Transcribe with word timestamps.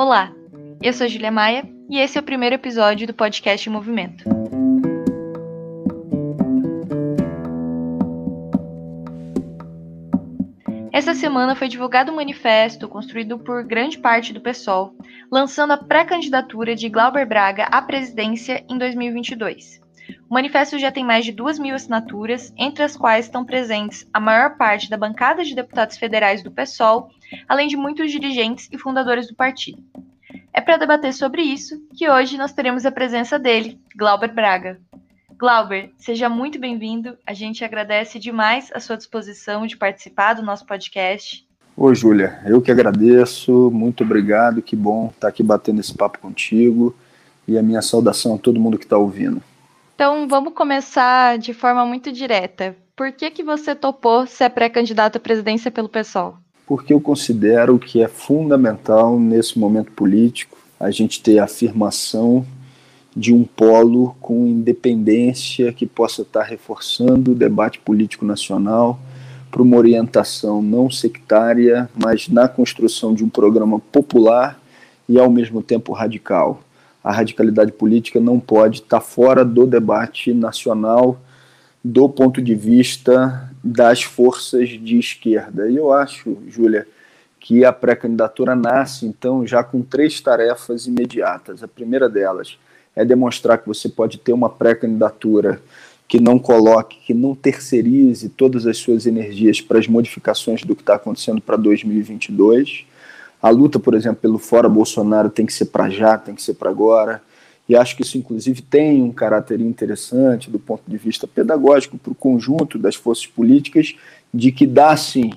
Olá, 0.00 0.32
eu 0.80 0.92
sou 0.92 1.08
Julia 1.08 1.32
Maia 1.32 1.68
e 1.90 1.98
esse 1.98 2.16
é 2.16 2.20
o 2.20 2.24
primeiro 2.24 2.54
episódio 2.54 3.04
do 3.04 3.12
podcast 3.12 3.68
Movimento. 3.68 4.22
Essa 10.92 11.14
semana 11.14 11.56
foi 11.56 11.66
divulgado 11.66 12.12
um 12.12 12.14
manifesto 12.14 12.86
construído 12.86 13.40
por 13.40 13.64
grande 13.64 13.98
parte 13.98 14.32
do 14.32 14.40
PSOL, 14.40 14.94
lançando 15.32 15.72
a 15.72 15.76
pré-candidatura 15.76 16.76
de 16.76 16.88
Glauber 16.88 17.26
Braga 17.26 17.64
à 17.64 17.82
presidência 17.82 18.64
em 18.70 18.78
2022. 18.78 19.80
O 20.30 20.34
manifesto 20.34 20.78
já 20.78 20.92
tem 20.92 21.04
mais 21.04 21.24
de 21.24 21.32
duas 21.32 21.58
mil 21.58 21.74
assinaturas, 21.74 22.54
entre 22.56 22.84
as 22.84 22.96
quais 22.96 23.24
estão 23.24 23.44
presentes 23.44 24.08
a 24.14 24.20
maior 24.20 24.56
parte 24.56 24.88
da 24.88 24.96
bancada 24.96 25.42
de 25.42 25.56
deputados 25.56 25.98
federais 25.98 26.40
do 26.40 26.52
PSOL, 26.52 27.10
além 27.48 27.68
de 27.68 27.76
muitos 27.76 28.10
dirigentes 28.10 28.68
e 28.72 28.78
fundadores 28.78 29.26
do 29.26 29.34
partido. 29.34 29.82
É 30.52 30.60
para 30.60 30.76
debater 30.76 31.12
sobre 31.12 31.42
isso 31.42 31.80
que 31.96 32.08
hoje 32.08 32.36
nós 32.36 32.52
teremos 32.52 32.84
a 32.84 32.92
presença 32.92 33.38
dele, 33.38 33.80
Glauber 33.96 34.32
Braga. 34.32 34.80
Glauber, 35.38 35.92
seja 35.96 36.28
muito 36.28 36.58
bem-vindo. 36.58 37.16
A 37.24 37.32
gente 37.32 37.64
agradece 37.64 38.18
demais 38.18 38.70
a 38.74 38.80
sua 38.80 38.96
disposição 38.96 39.66
de 39.68 39.76
participar 39.76 40.34
do 40.34 40.42
nosso 40.42 40.66
podcast. 40.66 41.46
Oi, 41.76 41.94
Júlia. 41.94 42.40
Eu 42.44 42.60
que 42.60 42.72
agradeço. 42.72 43.70
Muito 43.72 44.02
obrigado. 44.02 44.60
Que 44.60 44.74
bom 44.74 45.12
estar 45.14 45.28
aqui 45.28 45.44
batendo 45.44 45.80
esse 45.80 45.94
papo 45.94 46.18
contigo. 46.18 46.92
E 47.46 47.56
a 47.56 47.62
minha 47.62 47.80
saudação 47.80 48.34
a 48.34 48.38
todo 48.38 48.58
mundo 48.58 48.76
que 48.76 48.84
está 48.84 48.98
ouvindo. 48.98 49.40
Então, 49.94 50.26
vamos 50.26 50.54
começar 50.54 51.38
de 51.38 51.54
forma 51.54 51.86
muito 51.86 52.10
direta. 52.10 52.76
Por 52.96 53.12
que, 53.12 53.30
que 53.30 53.44
você 53.44 53.76
topou 53.76 54.26
ser 54.26 54.50
pré-candidato 54.50 55.18
à 55.18 55.20
presidência 55.20 55.70
pelo 55.70 55.88
PSOL? 55.88 56.36
Porque 56.68 56.92
eu 56.92 57.00
considero 57.00 57.78
que 57.78 58.02
é 58.02 58.06
fundamental 58.06 59.18
nesse 59.18 59.58
momento 59.58 59.90
político 59.92 60.58
a 60.78 60.90
gente 60.90 61.22
ter 61.22 61.38
a 61.38 61.44
afirmação 61.44 62.46
de 63.16 63.32
um 63.32 63.42
polo 63.42 64.14
com 64.20 64.46
independência 64.46 65.72
que 65.72 65.86
possa 65.86 66.22
estar 66.22 66.42
reforçando 66.42 67.32
o 67.32 67.34
debate 67.34 67.80
político 67.80 68.24
nacional 68.24 69.00
para 69.50 69.62
uma 69.62 69.78
orientação 69.78 70.60
não 70.60 70.90
sectária, 70.90 71.88
mas 71.96 72.28
na 72.28 72.46
construção 72.46 73.14
de 73.14 73.24
um 73.24 73.30
programa 73.30 73.80
popular 73.80 74.60
e 75.08 75.18
ao 75.18 75.30
mesmo 75.30 75.62
tempo 75.62 75.94
radical. 75.94 76.60
A 77.02 77.10
radicalidade 77.10 77.72
política 77.72 78.20
não 78.20 78.38
pode 78.38 78.80
estar 78.80 79.00
fora 79.00 79.42
do 79.42 79.66
debate 79.66 80.34
nacional 80.34 81.18
do 81.82 82.08
ponto 82.08 82.42
de 82.42 82.54
vista 82.54 83.50
das 83.62 84.02
forças 84.02 84.68
de 84.68 84.98
esquerda. 84.98 85.68
E 85.68 85.76
eu 85.76 85.92
acho, 85.92 86.36
Júlia, 86.48 86.86
que 87.40 87.64
a 87.64 87.72
pré-candidatura 87.72 88.54
nasce, 88.54 89.06
então, 89.06 89.46
já 89.46 89.62
com 89.62 89.82
três 89.82 90.20
tarefas 90.20 90.86
imediatas. 90.86 91.62
A 91.62 91.68
primeira 91.68 92.08
delas 92.08 92.58
é 92.94 93.04
demonstrar 93.04 93.58
que 93.58 93.66
você 93.66 93.88
pode 93.88 94.18
ter 94.18 94.32
uma 94.32 94.50
pré-candidatura 94.50 95.60
que 96.08 96.18
não 96.18 96.38
coloque, 96.38 96.98
que 97.06 97.14
não 97.14 97.34
terceirize 97.34 98.30
todas 98.30 98.66
as 98.66 98.78
suas 98.78 99.06
energias 99.06 99.60
para 99.60 99.78
as 99.78 99.86
modificações 99.86 100.62
do 100.64 100.74
que 100.74 100.82
está 100.82 100.94
acontecendo 100.94 101.40
para 101.40 101.56
2022. 101.56 102.86
A 103.40 103.50
luta, 103.50 103.78
por 103.78 103.94
exemplo, 103.94 104.20
pelo 104.20 104.38
fora 104.38 104.68
Bolsonaro 104.68 105.28
tem 105.30 105.46
que 105.46 105.52
ser 105.52 105.66
para 105.66 105.88
já, 105.90 106.16
tem 106.16 106.34
que 106.34 106.42
ser 106.42 106.54
para 106.54 106.70
agora. 106.70 107.22
E 107.68 107.76
acho 107.76 107.96
que 107.96 108.02
isso, 108.02 108.16
inclusive, 108.16 108.62
tem 108.62 109.02
um 109.02 109.12
caráter 109.12 109.60
interessante 109.60 110.50
do 110.50 110.58
ponto 110.58 110.82
de 110.86 110.96
vista 110.96 111.26
pedagógico 111.26 111.98
para 111.98 112.12
o 112.12 112.14
conjunto 112.14 112.78
das 112.78 112.94
forças 112.94 113.26
políticas, 113.26 113.94
de 114.32 114.50
que 114.50 114.66
dá 114.66 114.96
sim 114.96 115.32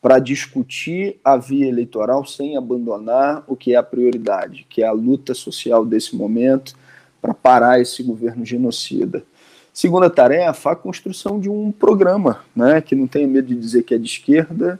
para 0.00 0.18
discutir 0.18 1.18
a 1.24 1.36
via 1.36 1.66
eleitoral 1.66 2.24
sem 2.24 2.56
abandonar 2.56 3.44
o 3.46 3.56
que 3.56 3.74
é 3.74 3.76
a 3.76 3.82
prioridade, 3.82 4.66
que 4.68 4.82
é 4.82 4.86
a 4.86 4.92
luta 4.92 5.34
social 5.34 5.84
desse 5.84 6.16
momento 6.16 6.74
para 7.20 7.34
parar 7.34 7.80
esse 7.80 8.02
governo 8.02 8.44
genocida. 8.44 9.24
Segunda 9.72 10.10
tarefa, 10.10 10.72
a 10.72 10.76
construção 10.76 11.38
de 11.38 11.48
um 11.48 11.70
programa, 11.70 12.40
né, 12.54 12.80
que 12.80 12.96
não 12.96 13.06
tenha 13.06 13.28
medo 13.28 13.48
de 13.48 13.54
dizer 13.54 13.84
que 13.84 13.94
é 13.94 13.98
de 13.98 14.06
esquerda, 14.06 14.78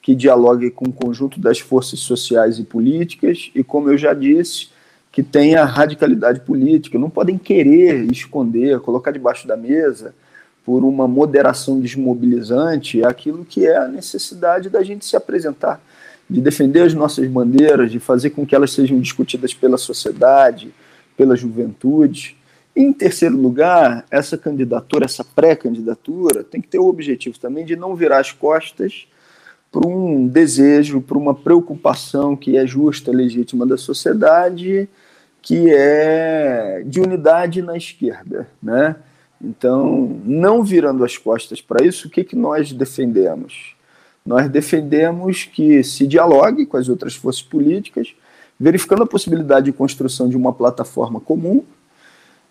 que 0.00 0.14
dialogue 0.14 0.70
com 0.70 0.86
o 0.86 0.92
conjunto 0.92 1.38
das 1.38 1.58
forças 1.58 2.00
sociais 2.00 2.58
e 2.58 2.64
políticas 2.64 3.50
e, 3.54 3.62
como 3.62 3.90
eu 3.90 3.98
já 3.98 4.14
disse, 4.14 4.68
que 5.10 5.22
tenha 5.22 5.64
radicalidade 5.64 6.40
política. 6.40 6.98
Não 6.98 7.10
podem 7.10 7.38
querer 7.38 8.10
esconder, 8.10 8.80
colocar 8.80 9.10
debaixo 9.10 9.46
da 9.46 9.56
mesa 9.56 10.14
por 10.64 10.84
uma 10.84 11.08
moderação 11.08 11.80
desmobilizante 11.80 13.02
aquilo 13.02 13.44
que 13.44 13.66
é 13.66 13.76
a 13.76 13.88
necessidade 13.88 14.68
da 14.68 14.82
gente 14.82 15.06
se 15.06 15.16
apresentar, 15.16 15.80
de 16.28 16.40
defender 16.42 16.82
as 16.82 16.92
nossas 16.92 17.26
bandeiras, 17.26 17.90
de 17.90 17.98
fazer 17.98 18.30
com 18.30 18.46
que 18.46 18.54
elas 18.54 18.72
sejam 18.72 19.00
discutidas 19.00 19.54
pela 19.54 19.78
sociedade, 19.78 20.74
pela 21.16 21.34
juventude. 21.34 22.36
Em 22.76 22.92
terceiro 22.92 23.36
lugar, 23.36 24.04
essa 24.10 24.36
candidatura, 24.36 25.06
essa 25.06 25.24
pré-candidatura, 25.24 26.44
tem 26.44 26.60
que 26.60 26.68
ter 26.68 26.78
o 26.78 26.86
objetivo 26.86 27.38
também 27.38 27.64
de 27.64 27.74
não 27.74 27.96
virar 27.96 28.18
as 28.18 28.30
costas 28.30 29.06
para 29.70 29.86
um 29.86 30.26
desejo, 30.26 31.00
para 31.00 31.18
uma 31.18 31.34
preocupação 31.34 32.34
que 32.34 32.56
é 32.56 32.66
justa, 32.66 33.12
legítima 33.12 33.66
da 33.66 33.76
sociedade, 33.76 34.88
que 35.42 35.70
é 35.70 36.82
de 36.84 37.00
unidade 37.00 37.62
na 37.62 37.76
esquerda, 37.76 38.48
né? 38.62 38.96
Então, 39.40 40.20
não 40.24 40.64
virando 40.64 41.04
as 41.04 41.16
costas 41.16 41.60
para 41.60 41.84
isso, 41.84 42.08
o 42.08 42.10
que, 42.10 42.24
que 42.24 42.34
nós 42.34 42.72
defendemos? 42.72 43.76
Nós 44.26 44.48
defendemos 44.48 45.44
que 45.44 45.82
se 45.84 46.06
dialogue 46.06 46.66
com 46.66 46.76
as 46.76 46.88
outras 46.88 47.14
forças 47.14 47.42
políticas, 47.42 48.14
verificando 48.58 49.04
a 49.04 49.06
possibilidade 49.06 49.66
de 49.66 49.72
construção 49.72 50.28
de 50.28 50.36
uma 50.36 50.52
plataforma 50.52 51.20
comum, 51.20 51.64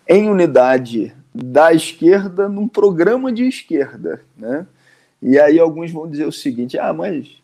em 0.08 0.30
unidade 0.30 1.14
da 1.34 1.74
esquerda, 1.74 2.48
num 2.48 2.66
programa 2.66 3.30
de 3.30 3.46
esquerda, 3.46 4.22
né? 4.36 4.66
E 5.20 5.38
aí 5.38 5.58
alguns 5.58 5.90
vão 5.90 6.08
dizer 6.08 6.26
o 6.26 6.32
seguinte: 6.32 6.78
ah, 6.78 6.92
mas 6.92 7.38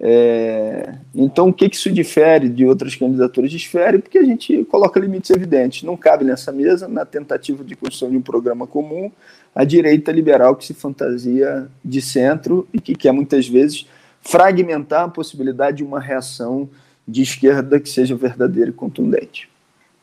é, 0.00 0.94
então 1.14 1.48
o 1.48 1.52
que, 1.52 1.68
que 1.68 1.74
isso 1.74 1.90
difere 1.90 2.48
de 2.48 2.64
outras 2.64 2.94
candidaturas? 2.94 3.50
Difere 3.50 3.98
porque 3.98 4.18
a 4.18 4.24
gente 4.24 4.64
coloca 4.66 5.00
limites 5.00 5.30
evidentes. 5.30 5.82
Não 5.82 5.96
cabe 5.96 6.24
nessa 6.24 6.52
mesa, 6.52 6.86
na 6.86 7.04
tentativa 7.04 7.64
de 7.64 7.74
construção 7.74 8.10
de 8.10 8.16
um 8.16 8.22
programa 8.22 8.66
comum, 8.66 9.10
a 9.54 9.64
direita 9.64 10.12
liberal 10.12 10.54
que 10.54 10.64
se 10.64 10.74
fantasia 10.74 11.68
de 11.84 12.00
centro 12.00 12.68
e 12.72 12.80
que 12.80 12.94
quer 12.94 13.12
muitas 13.12 13.48
vezes 13.48 13.86
fragmentar 14.20 15.04
a 15.04 15.08
possibilidade 15.08 15.78
de 15.78 15.84
uma 15.84 16.00
reação 16.00 16.68
de 17.06 17.22
esquerda 17.22 17.80
que 17.80 17.88
seja 17.88 18.14
verdadeira 18.14 18.70
e 18.70 18.74
contundente. 18.74 19.48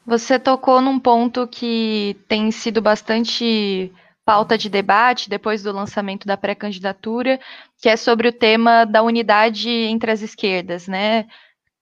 Você 0.06 0.38
tocou 0.38 0.82
num 0.82 1.00
ponto 1.00 1.48
que 1.48 2.18
tem 2.28 2.52
sido 2.52 2.82
bastante 2.82 3.92
pauta 4.26 4.58
de 4.58 4.70
debate 4.70 5.30
depois 5.30 5.64
do 5.64 5.72
lançamento 5.72 6.26
da 6.28 6.36
pré-candidatura, 6.36 7.40
que 7.80 7.88
é 7.88 7.96
sobre 7.96 8.28
o 8.28 8.34
tema 8.34 8.86
da 8.86 9.04
unidade 9.04 9.70
entre 9.70 10.12
as 10.12 10.22
esquerdas, 10.22 10.88
né? 10.88 11.28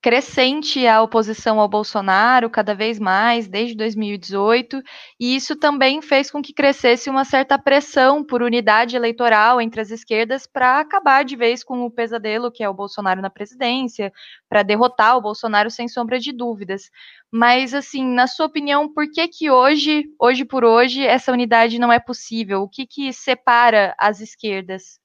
Crescente 0.04 0.86
a 0.86 1.02
oposição 1.02 1.62
ao 1.62 1.70
Bolsonaro, 1.70 2.50
cada 2.50 2.76
vez 2.76 3.00
mais, 3.00 3.48
desde 3.48 3.74
2018, 3.74 4.84
e 5.18 5.34
isso 5.34 5.56
também 5.56 6.02
fez 6.02 6.30
com 6.30 6.42
que 6.42 6.54
crescesse 6.54 7.10
uma 7.10 7.24
certa 7.24 7.58
pressão 7.58 8.22
por 8.22 8.42
unidade 8.42 8.98
eleitoral 8.98 9.62
entre 9.62 9.80
as 9.80 9.92
esquerdas 9.92 10.46
para 10.46 10.82
acabar 10.82 11.24
de 11.24 11.38
vez 11.38 11.64
com 11.64 11.86
o 11.86 11.90
pesadelo 11.90 12.52
que 12.52 12.62
é 12.62 12.68
o 12.68 12.74
Bolsonaro 12.74 13.22
na 13.22 13.30
presidência, 13.30 14.12
para 14.50 14.62
derrotar 14.62 15.16
o 15.16 15.22
Bolsonaro 15.22 15.72
sem 15.72 15.88
sombra 15.88 16.20
de 16.20 16.34
dúvidas. 16.34 16.92
Mas, 17.32 17.74
assim, 17.74 18.06
na 18.06 18.28
sua 18.28 18.48
opinião, 18.48 18.94
por 18.94 19.10
que 19.10 19.26
que 19.30 19.50
hoje, 19.50 20.04
hoje 20.20 20.44
por 20.44 20.66
hoje, 20.66 21.02
essa 21.02 21.32
unidade 21.32 21.80
não 21.80 21.94
é 21.94 22.00
possível? 22.00 22.64
O 22.64 22.70
que 22.70 22.86
que 22.86 23.14
separa 23.14 23.96
as 23.98 24.20
esquerdas? 24.20 25.02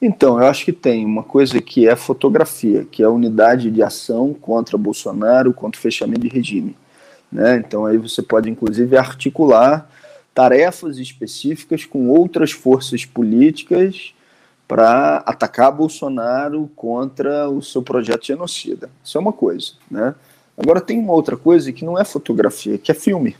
Então, 0.00 0.40
eu 0.40 0.46
acho 0.46 0.64
que 0.64 0.72
tem 0.72 1.04
uma 1.04 1.24
coisa 1.24 1.60
que 1.60 1.88
é 1.88 1.96
fotografia, 1.96 2.84
que 2.84 3.02
é 3.02 3.06
a 3.06 3.10
unidade 3.10 3.68
de 3.68 3.82
ação 3.82 4.32
contra 4.32 4.78
Bolsonaro, 4.78 5.52
contra 5.52 5.78
o 5.78 5.82
fechamento 5.82 6.20
de 6.20 6.28
regime. 6.28 6.76
Né? 7.30 7.56
Então, 7.56 7.84
aí 7.84 7.98
você 7.98 8.22
pode, 8.22 8.48
inclusive, 8.48 8.96
articular 8.96 9.90
tarefas 10.32 10.98
específicas 10.98 11.84
com 11.84 12.08
outras 12.08 12.52
forças 12.52 13.04
políticas 13.04 14.14
para 14.68 15.16
atacar 15.26 15.72
Bolsonaro 15.72 16.70
contra 16.76 17.48
o 17.48 17.60
seu 17.60 17.82
projeto 17.82 18.24
genocida. 18.24 18.88
Isso 19.02 19.18
é 19.18 19.20
uma 19.20 19.32
coisa. 19.32 19.72
Né? 19.90 20.14
Agora, 20.56 20.80
tem 20.80 20.98
uma 20.98 21.12
outra 21.12 21.36
coisa 21.36 21.72
que 21.72 21.84
não 21.84 21.98
é 21.98 22.04
fotografia, 22.04 22.78
que 22.78 22.92
é 22.92 22.94
filme. 22.94 23.36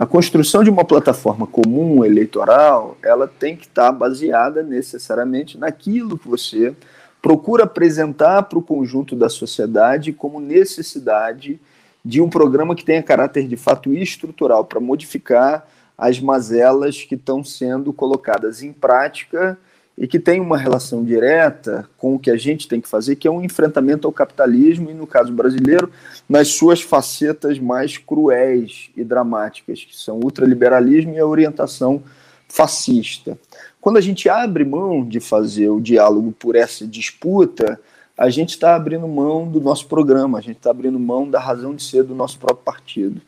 A 0.00 0.06
construção 0.06 0.64
de 0.64 0.70
uma 0.70 0.82
plataforma 0.82 1.46
comum 1.46 2.02
eleitoral, 2.02 2.96
ela 3.02 3.28
tem 3.28 3.54
que 3.54 3.66
estar 3.66 3.92
baseada 3.92 4.62
necessariamente 4.62 5.58
naquilo 5.58 6.16
que 6.16 6.26
você 6.26 6.74
procura 7.20 7.64
apresentar 7.64 8.44
para 8.44 8.58
o 8.58 8.62
conjunto 8.62 9.14
da 9.14 9.28
sociedade 9.28 10.10
como 10.10 10.40
necessidade 10.40 11.60
de 12.02 12.18
um 12.18 12.30
programa 12.30 12.74
que 12.74 12.82
tenha 12.82 13.02
caráter 13.02 13.46
de 13.46 13.58
fato 13.58 13.92
estrutural 13.92 14.64
para 14.64 14.80
modificar 14.80 15.68
as 15.98 16.18
mazelas 16.18 17.02
que 17.02 17.14
estão 17.14 17.44
sendo 17.44 17.92
colocadas 17.92 18.62
em 18.62 18.72
prática 18.72 19.58
e 20.00 20.08
que 20.08 20.18
tem 20.18 20.40
uma 20.40 20.56
relação 20.56 21.04
direta 21.04 21.86
com 21.98 22.14
o 22.14 22.18
que 22.18 22.30
a 22.30 22.36
gente 22.36 22.66
tem 22.66 22.80
que 22.80 22.88
fazer, 22.88 23.16
que 23.16 23.28
é 23.28 23.30
um 23.30 23.44
enfrentamento 23.44 24.08
ao 24.08 24.12
capitalismo, 24.12 24.90
e 24.90 24.94
no 24.94 25.06
caso 25.06 25.30
brasileiro, 25.30 25.92
nas 26.26 26.48
suas 26.48 26.80
facetas 26.80 27.58
mais 27.58 27.98
cruéis 27.98 28.88
e 28.96 29.04
dramáticas, 29.04 29.84
que 29.84 29.94
são 29.94 30.16
o 30.18 30.24
ultraliberalismo 30.24 31.12
e 31.12 31.18
a 31.18 31.26
orientação 31.26 32.02
fascista. 32.48 33.38
Quando 33.78 33.98
a 33.98 34.00
gente 34.00 34.26
abre 34.26 34.64
mão 34.64 35.04
de 35.06 35.20
fazer 35.20 35.68
o 35.68 35.80
diálogo 35.80 36.32
por 36.32 36.56
essa 36.56 36.86
disputa, 36.86 37.78
a 38.16 38.30
gente 38.30 38.50
está 38.50 38.74
abrindo 38.74 39.06
mão 39.06 39.46
do 39.46 39.60
nosso 39.60 39.86
programa, 39.86 40.38
a 40.38 40.40
gente 40.40 40.56
está 40.56 40.70
abrindo 40.70 40.98
mão 40.98 41.28
da 41.28 41.38
razão 41.38 41.74
de 41.74 41.82
ser 41.82 42.04
do 42.04 42.14
nosso 42.14 42.38
próprio 42.38 42.64
partido. 42.64 43.20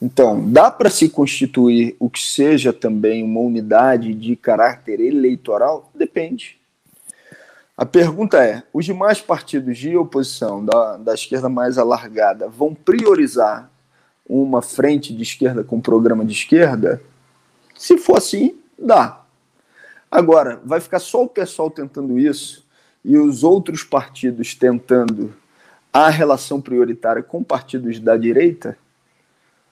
Então, 0.00 0.48
dá 0.50 0.70
para 0.70 0.90
se 0.90 1.08
constituir 1.08 1.96
o 1.98 2.08
que 2.08 2.22
seja 2.22 2.72
também 2.72 3.24
uma 3.24 3.40
unidade 3.40 4.14
de 4.14 4.36
caráter 4.36 5.00
eleitoral? 5.00 5.90
Depende. 5.92 6.58
A 7.76 7.84
pergunta 7.84 8.44
é: 8.44 8.62
os 8.72 8.84
demais 8.84 9.20
partidos 9.20 9.76
de 9.76 9.96
oposição, 9.96 10.64
da, 10.64 10.96
da 10.96 11.14
esquerda 11.14 11.48
mais 11.48 11.78
alargada, 11.78 12.48
vão 12.48 12.74
priorizar 12.74 13.70
uma 14.28 14.62
frente 14.62 15.14
de 15.14 15.22
esquerda 15.22 15.64
com 15.64 15.80
programa 15.80 16.24
de 16.24 16.32
esquerda? 16.32 17.02
Se 17.76 17.98
for 17.98 18.18
assim, 18.18 18.56
dá. 18.78 19.22
Agora, 20.10 20.60
vai 20.64 20.80
ficar 20.80 21.00
só 21.00 21.24
o 21.24 21.28
pessoal 21.28 21.70
tentando 21.70 22.18
isso 22.18 22.66
e 23.04 23.16
os 23.16 23.42
outros 23.44 23.82
partidos 23.82 24.54
tentando 24.54 25.34
a 25.92 26.08
relação 26.08 26.60
prioritária 26.60 27.22
com 27.22 27.42
partidos 27.42 27.98
da 27.98 28.16
direita? 28.16 28.76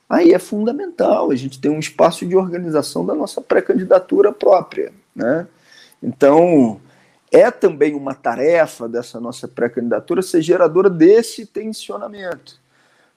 Aí 0.08 0.32
é 0.32 0.38
fundamental 0.38 1.30
a 1.30 1.34
gente 1.34 1.60
ter 1.60 1.68
um 1.68 1.78
espaço 1.78 2.26
de 2.26 2.36
organização 2.36 3.04
da 3.04 3.14
nossa 3.14 3.40
pré-candidatura 3.40 4.32
própria. 4.32 4.92
Né? 5.14 5.46
Então, 6.02 6.80
é 7.32 7.50
também 7.50 7.94
uma 7.94 8.14
tarefa 8.14 8.88
dessa 8.88 9.20
nossa 9.20 9.48
pré-candidatura 9.48 10.22
ser 10.22 10.42
geradora 10.42 10.88
desse 10.88 11.44
tensionamento, 11.46 12.60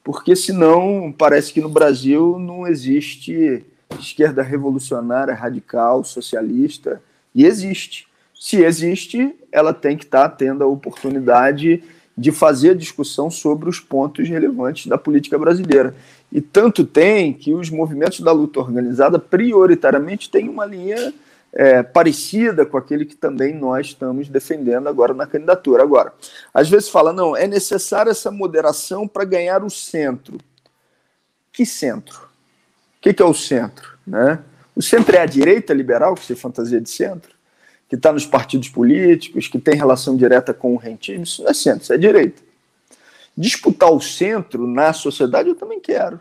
porque 0.03 0.35
senão 0.35 1.13
parece 1.15 1.53
que 1.53 1.61
no 1.61 1.69
Brasil 1.69 2.39
não 2.39 2.67
existe 2.67 3.65
esquerda 3.99 4.41
revolucionária, 4.41 5.33
radical, 5.33 6.03
socialista, 6.03 7.01
e 7.33 7.45
existe. 7.45 8.07
Se 8.39 8.63
existe, 8.63 9.35
ela 9.51 9.73
tem 9.73 9.97
que 9.97 10.05
estar 10.05 10.29
tendo 10.29 10.63
a 10.63 10.67
oportunidade 10.67 11.83
de 12.19 12.33
fazer 12.33 12.71
a 12.71 12.75
discussão 12.75 13.31
sobre 13.31 13.69
os 13.69 13.79
pontos 13.79 14.27
relevantes 14.27 14.87
da 14.87 14.97
política 14.97 15.37
brasileira. 15.37 15.95
E 16.29 16.41
tanto 16.41 16.85
tem 16.85 17.31
que 17.31 17.53
os 17.53 17.69
movimentos 17.69 18.19
da 18.19 18.33
luta 18.33 18.59
organizada, 18.59 19.17
prioritariamente, 19.17 20.29
têm 20.29 20.49
uma 20.49 20.65
linha 20.65 21.13
é, 21.53 21.81
parecida 21.81 22.65
com 22.65 22.77
aquele 22.77 23.05
que 23.05 23.15
também 23.15 23.55
nós 23.55 23.87
estamos 23.87 24.27
defendendo 24.27 24.89
agora 24.89 25.13
na 25.13 25.25
candidatura. 25.25 25.81
Agora, 25.81 26.13
às 26.53 26.69
vezes 26.69 26.89
fala, 26.89 27.13
não, 27.13 27.37
é 27.37 27.47
necessária 27.47 28.11
essa 28.11 28.29
moderação 28.29 29.07
para 29.07 29.23
ganhar 29.23 29.63
o 29.63 29.69
centro. 29.69 30.37
Que 31.53 31.65
centro? 31.65 32.17
O 32.17 33.01
que, 33.01 33.13
que 33.13 33.23
é 33.23 33.25
o 33.25 33.33
centro? 33.33 33.97
Né? 34.05 34.39
O 34.75 34.81
centro 34.81 35.15
é 35.15 35.21
a 35.21 35.25
direita 35.25 35.73
liberal, 35.73 36.15
que 36.15 36.25
se 36.25 36.35
fantasia 36.35 36.81
de 36.81 36.89
centro? 36.89 37.38
Que 37.89 37.95
está 37.95 38.13
nos 38.13 38.25
partidos 38.25 38.69
políticos, 38.69 39.47
que 39.47 39.57
tem 39.57 39.75
relação 39.75 40.15
direta 40.15 40.53
com 40.53 40.73
o 40.75 40.77
rentismo, 40.77 41.23
isso 41.23 41.41
não 41.41 41.49
é 41.49 41.53
centro, 41.53 41.81
isso 41.81 41.93
é 41.93 41.97
direita. 41.97 42.41
Disputar 43.35 43.91
o 43.91 43.99
centro 43.99 44.67
na 44.67 44.93
sociedade 44.93 45.49
eu 45.49 45.55
também 45.55 45.79
quero. 45.79 46.19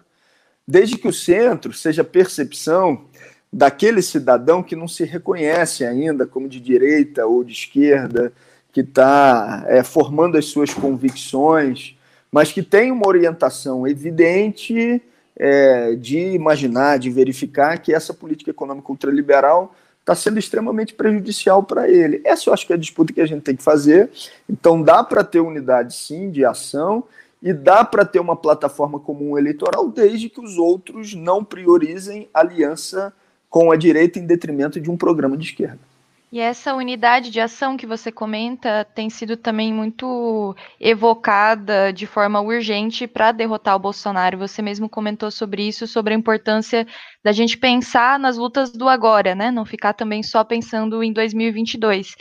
Desde 0.67 0.97
que 0.97 1.07
o 1.07 1.13
centro 1.13 1.73
seja 1.73 2.03
percepção 2.03 3.05
daquele 3.53 4.01
cidadão 4.01 4.63
que 4.63 4.77
não 4.77 4.89
se 4.89 5.05
reconhece 5.05 5.85
ainda 5.85 6.27
como 6.27 6.49
de 6.49 6.61
direita 6.61 7.27
ou 7.27 7.45
de 7.45 7.53
esquerda, 7.53 8.33
que 8.73 8.81
está 8.81 9.65
é, 9.67 9.83
formando 9.83 10.39
as 10.39 10.47
suas 10.47 10.73
convicções, 10.73 11.97
mas 12.31 12.53
que 12.53 12.63
tem 12.63 12.93
uma 12.93 13.07
orientação 13.07 13.87
evidente 13.87 15.03
é, 15.37 15.95
de 15.95 16.19
imaginar, 16.19 16.99
de 16.99 17.11
verificar 17.11 17.79
que 17.79 17.95
essa 17.95 18.13
política 18.13 18.51
econômica 18.51 18.91
ultraliberal 18.91 19.75
está 20.09 20.15
sendo 20.15 20.39
extremamente 20.39 20.95
prejudicial 20.95 21.63
para 21.63 21.87
ele. 21.87 22.23
Essa 22.25 22.49
eu 22.49 22.55
acho 22.55 22.67
que 22.67 22.73
é 22.73 22.77
a 22.77 22.79
disputa 22.79 23.13
que 23.13 23.21
a 23.21 23.27
gente 23.27 23.43
tem 23.43 23.55
que 23.55 23.63
fazer. 23.63 24.11
Então 24.49 24.83
dá 24.83 25.05
para 25.05 25.23
ter 25.23 25.41
unidade 25.41 25.95
sim 25.95 26.31
de 26.31 26.47
ação 26.47 27.05
e 27.43 27.53
dá 27.53 27.85
para 27.85 28.07
ter 28.07 28.19
uma 28.19 28.35
plataforma 28.35 28.99
comum 28.99 29.37
eleitoral 29.37 29.91
desde 29.91 30.31
que 30.31 30.41
os 30.41 30.57
outros 30.57 31.15
não 31.15 31.45
priorizem 31.45 32.27
aliança 32.33 33.13
com 33.51 33.71
a 33.71 33.77
direita 33.77 34.19
em 34.19 34.27
detrimento 34.27 34.81
de 34.81 34.91
um 34.91 34.97
programa 34.97 35.37
de 35.37 35.45
esquerda. 35.45 35.88
E 36.31 36.41
essa 36.41 36.75
unidade 36.75 37.31
de 37.31 37.41
ação 37.41 37.75
que 37.75 37.87
você 37.87 38.13
comenta 38.13 38.85
tem 38.85 39.09
sido 39.09 39.35
também 39.35 39.73
muito 39.73 40.55
evocada 40.79 41.91
de 41.91 42.07
forma 42.07 42.39
urgente 42.41 43.07
para 43.07 43.33
derrotar 43.33 43.75
o 43.75 43.79
Bolsonaro. 43.79 44.37
Você 44.37 44.61
mesmo 44.61 44.91
comentou 44.91 45.31
sobre 45.31 45.67
isso, 45.67 45.87
sobre 45.87 46.13
a 46.13 46.17
importância 46.17 46.87
da 47.25 47.33
gente 47.33 47.57
pensar 47.57 48.19
nas 48.19 48.37
lutas 48.37 48.71
do 48.71 48.91
agora, 48.91 49.35
né? 49.35 49.51
Não 49.51 49.65
ficar 49.65 49.95
também 49.95 50.23
só 50.23 50.45
pensando 50.45 51.03
em 51.03 51.15
2022. 51.15 52.15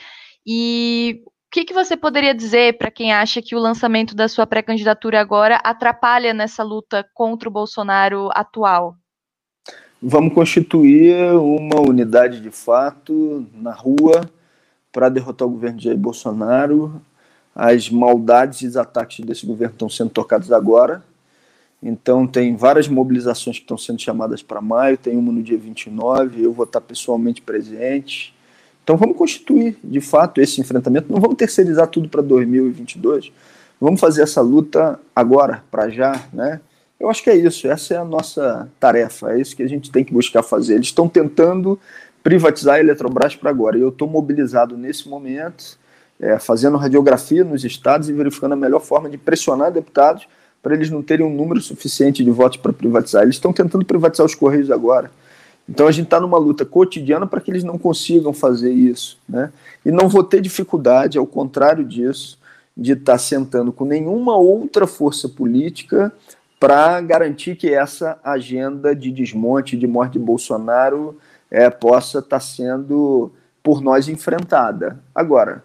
E 0.46 1.22
o 1.26 1.32
que, 1.52 1.66
que 1.66 1.74
você 1.74 1.98
poderia 1.98 2.34
dizer 2.34 2.78
para 2.78 2.90
quem 2.90 3.12
acha 3.12 3.42
que 3.42 3.56
o 3.58 3.60
lançamento 3.60 4.16
da 4.16 4.30
sua 4.30 4.48
pré-candidatura 4.48 5.20
agora 5.20 5.58
atrapalha 5.58 6.34
nessa 6.34 6.64
luta 6.64 7.06
contra 7.14 7.50
o 7.50 7.52
Bolsonaro 7.52 8.30
atual? 8.34 8.96
Vamos 10.02 10.34
constituir 10.34 11.16
uma 11.34 11.80
unidade 11.80 12.42
de 12.42 12.52
fato 12.52 13.46
na 13.54 13.72
rua 13.72 14.30
para 14.92 15.10
derrotar 15.10 15.48
o 15.48 15.52
governo 15.52 15.78
de 15.78 15.86
Jair 15.86 15.98
Bolsonaro. 15.98 17.02
As 17.56 17.90
maldades 17.90 18.62
e 18.62 18.68
os 18.68 18.78
ataques 18.78 19.26
desse 19.26 19.46
governo 19.46 19.74
estão 19.74 19.90
sendo 19.90 20.12
tocados 20.12 20.52
agora. 20.52 21.04
Então, 21.82 22.26
tem 22.26 22.56
várias 22.56 22.88
mobilizações 22.88 23.58
que 23.58 23.64
estão 23.64 23.78
sendo 23.78 24.02
chamadas 24.02 24.42
para 24.42 24.62
maio, 24.62 24.98
tem 24.98 25.16
uma 25.16 25.32
no 25.32 25.44
dia 25.44 25.58
29, 25.58 26.44
eu 26.44 26.52
vou 26.52 26.66
estar 26.66 26.82
pessoalmente 26.82 27.42
presente. 27.42 28.34
Então, 28.84 28.98
vamos 28.98 29.18
constituir, 29.18 29.78
de 29.84 30.02
fato, 30.02 30.42
esse 30.42 30.60
enfrentamento. 30.62 31.12
Não 31.12 31.20
vamos 31.20 31.38
terceirizar 31.38 31.88
tudo 31.88 32.10
para 32.10 32.22
2022. 32.22 33.32
Vamos 33.80 34.00
fazer 34.00 34.24
essa 34.24 34.42
luta 34.42 35.00
agora, 35.16 35.64
para 35.70 35.90
já, 35.90 36.24
né? 36.34 36.62
Eu 37.00 37.10
acho 37.10 37.24
que 37.24 37.30
é 37.30 37.36
isso, 37.36 37.68
essa 37.68 37.94
é 37.94 37.98
a 37.98 38.06
nossa 38.06 38.68
tarefa, 38.80 39.32
é 39.32 39.40
isso 39.40 39.56
que 39.56 39.62
a 39.62 39.70
gente 39.70 39.92
tem 39.92 40.04
que 40.04 40.12
buscar 40.12 40.42
fazer. 40.42 40.76
Eles 40.76 40.88
estão 40.88 41.08
tentando 41.08 41.80
privatizar 42.24 42.76
a 42.76 42.80
Eletrobras 42.80 43.36
para 43.36 43.50
agora, 43.50 43.78
e 43.78 43.82
eu 43.82 43.90
estou 43.90 44.08
mobilizado 44.08 44.76
nesse 44.76 45.08
momento, 45.08 45.78
é, 46.20 46.40
fazendo 46.40 46.76
radiografia 46.76 47.44
nos 47.44 47.64
estados 47.64 48.10
e 48.10 48.14
verificando 48.14 48.54
a 48.54 48.56
melhor 48.56 48.80
forma 48.80 49.10
de 49.10 49.18
pressionar 49.18 49.72
deputados 49.72 50.28
para 50.62 50.74
eles 50.74 50.90
não 50.90 51.04
terem 51.04 51.26
um 51.26 51.34
número 51.34 51.62
suficiente 51.62 52.24
de 52.24 52.32
votos 52.32 52.58
para 52.58 52.74
privatizar. 52.74 53.24
Eles 53.24 53.36
estão 53.36 53.54
tentando 53.54 53.86
privatizar 53.86 54.26
os 54.26 54.34
Correios 54.34 54.72
agora. 54.72 55.12
Então 55.70 55.88
a 55.88 55.92
gente 55.92 56.06
está 56.06 56.20
numa 56.20 56.38
luta 56.38 56.66
cotidiana 56.66 57.28
para 57.28 57.40
que 57.40 57.52
eles 57.52 57.64
não 57.64 57.78
consigam 57.78 58.34
fazer 58.34 58.72
isso. 58.72 59.20
Né? 59.30 59.52
E 59.86 59.92
não 59.92 60.10
vou 60.10 60.24
ter 60.24 60.42
dificuldade, 60.42 61.18
ao 61.18 61.28
contrário 61.28 61.86
disso, 61.86 62.40
de 62.76 62.94
estar 62.94 63.14
tá 63.14 63.18
sentando 63.18 63.72
com 63.72 63.86
nenhuma 63.86 64.36
outra 64.36 64.88
força 64.88 65.30
política 65.30 66.12
para 66.60 67.00
garantir 67.02 67.56
que 67.56 67.74
essa 67.74 68.20
agenda 68.24 68.96
de 68.96 69.12
desmonte, 69.12 69.78
de 69.78 69.86
morte 69.86 70.14
de 70.14 70.20
Bolsonaro, 70.20 71.18
é, 71.52 71.70
possa 71.70 72.20
estar 72.20 72.38
tá 72.38 72.40
sendo 72.40 73.32
por 73.62 73.82
nós 73.82 74.08
enfrentada. 74.08 75.00
Agora, 75.14 75.64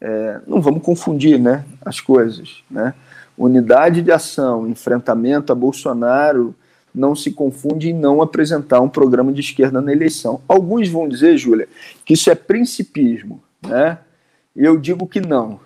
é, 0.00 0.40
não 0.46 0.60
vamos 0.60 0.82
confundir 0.82 1.38
né, 1.38 1.64
as 1.84 2.00
coisas. 2.00 2.62
Né? 2.70 2.94
Unidade 3.36 4.02
de 4.02 4.10
ação, 4.10 4.66
enfrentamento 4.66 5.52
a 5.52 5.54
Bolsonaro, 5.54 6.54
não 6.94 7.14
se 7.14 7.30
confunde 7.30 7.90
em 7.90 7.94
não 7.94 8.20
apresentar 8.20 8.80
um 8.80 8.88
programa 8.88 9.32
de 9.32 9.40
esquerda 9.40 9.80
na 9.80 9.92
eleição. 9.92 10.40
Alguns 10.48 10.88
vão 10.88 11.08
dizer, 11.08 11.36
Júlia, 11.36 11.68
que 12.04 12.14
isso 12.14 12.30
é 12.30 12.34
principismo. 12.34 13.42
Né? 13.66 13.98
Eu 14.56 14.78
digo 14.78 15.06
que 15.06 15.20
não. 15.20 15.60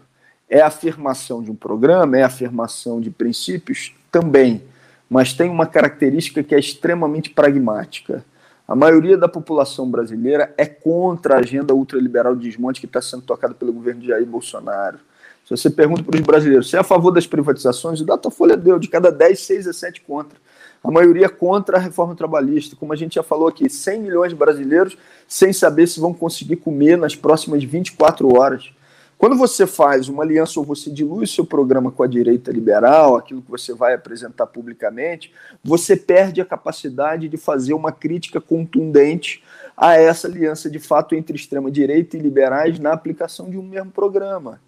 É 0.48 0.60
afirmação 0.60 1.42
de 1.42 1.50
um 1.50 1.54
programa, 1.54 2.18
é 2.18 2.22
afirmação 2.22 3.00
de 3.00 3.10
princípios 3.10 3.94
também, 4.14 4.62
mas 5.10 5.32
tem 5.32 5.50
uma 5.50 5.66
característica 5.66 6.40
que 6.44 6.54
é 6.54 6.58
extremamente 6.58 7.30
pragmática. 7.30 8.24
A 8.66 8.76
maioria 8.76 9.18
da 9.18 9.26
população 9.26 9.90
brasileira 9.90 10.54
é 10.56 10.64
contra 10.66 11.34
a 11.34 11.38
agenda 11.40 11.74
ultraliberal 11.74 12.36
de 12.36 12.48
desmonte 12.48 12.78
que 12.78 12.86
está 12.86 13.02
sendo 13.02 13.22
tocada 13.24 13.54
pelo 13.54 13.72
governo 13.72 14.00
de 14.00 14.06
Jair 14.06 14.24
Bolsonaro. 14.24 14.98
Se 15.44 15.50
você 15.50 15.68
pergunta 15.68 16.04
para 16.04 16.14
os 16.14 16.20
brasileiros 16.20 16.70
se 16.70 16.76
é 16.76 16.78
a 16.78 16.84
favor 16.84 17.10
das 17.10 17.26
privatizações, 17.26 18.00
o 18.00 18.04
Datafolha 18.04 18.56
deu, 18.56 18.78
de 18.78 18.86
cada 18.86 19.10
10, 19.10 19.40
6 19.40 19.66
a 19.66 19.72
7 19.72 20.02
contra. 20.02 20.38
A 20.82 20.92
maioria 20.92 21.28
contra 21.28 21.76
a 21.76 21.80
reforma 21.80 22.14
trabalhista. 22.14 22.76
Como 22.76 22.92
a 22.92 22.96
gente 22.96 23.16
já 23.16 23.22
falou 23.24 23.48
aqui, 23.48 23.68
100 23.68 24.00
milhões 24.00 24.30
de 24.30 24.36
brasileiros 24.36 24.96
sem 25.26 25.52
saber 25.52 25.88
se 25.88 25.98
vão 25.98 26.14
conseguir 26.14 26.56
comer 26.56 26.96
nas 26.96 27.16
próximas 27.16 27.64
24 27.64 28.32
horas. 28.38 28.70
Quando 29.24 29.38
você 29.38 29.66
faz 29.66 30.06
uma 30.06 30.22
aliança 30.22 30.60
ou 30.60 30.66
você 30.66 30.90
dilui 30.90 31.26
seu 31.26 31.46
programa 31.46 31.90
com 31.90 32.02
a 32.02 32.06
direita 32.06 32.52
liberal, 32.52 33.16
aquilo 33.16 33.40
que 33.40 33.50
você 33.50 33.72
vai 33.72 33.94
apresentar 33.94 34.46
publicamente, 34.46 35.32
você 35.64 35.96
perde 35.96 36.42
a 36.42 36.44
capacidade 36.44 37.26
de 37.26 37.38
fazer 37.38 37.72
uma 37.72 37.90
crítica 37.90 38.38
contundente 38.38 39.42
a 39.74 39.94
essa 39.94 40.28
aliança 40.28 40.68
de 40.68 40.78
fato 40.78 41.14
entre 41.14 41.36
extrema-direita 41.36 42.18
e 42.18 42.20
liberais 42.20 42.78
na 42.78 42.92
aplicação 42.92 43.48
de 43.48 43.56
um 43.56 43.62
mesmo 43.62 43.90
programa. 43.90 44.60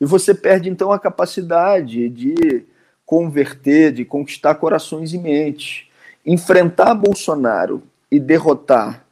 E 0.00 0.04
você 0.04 0.32
perde 0.32 0.70
então 0.70 0.92
a 0.92 0.98
capacidade 1.00 2.08
de 2.08 2.64
converter, 3.04 3.90
de 3.90 4.04
conquistar 4.04 4.54
corações 4.54 5.12
e 5.12 5.18
mentes. 5.18 5.88
Enfrentar 6.24 6.94
Bolsonaro 6.94 7.82
e 8.08 8.20
derrotar 8.20 9.04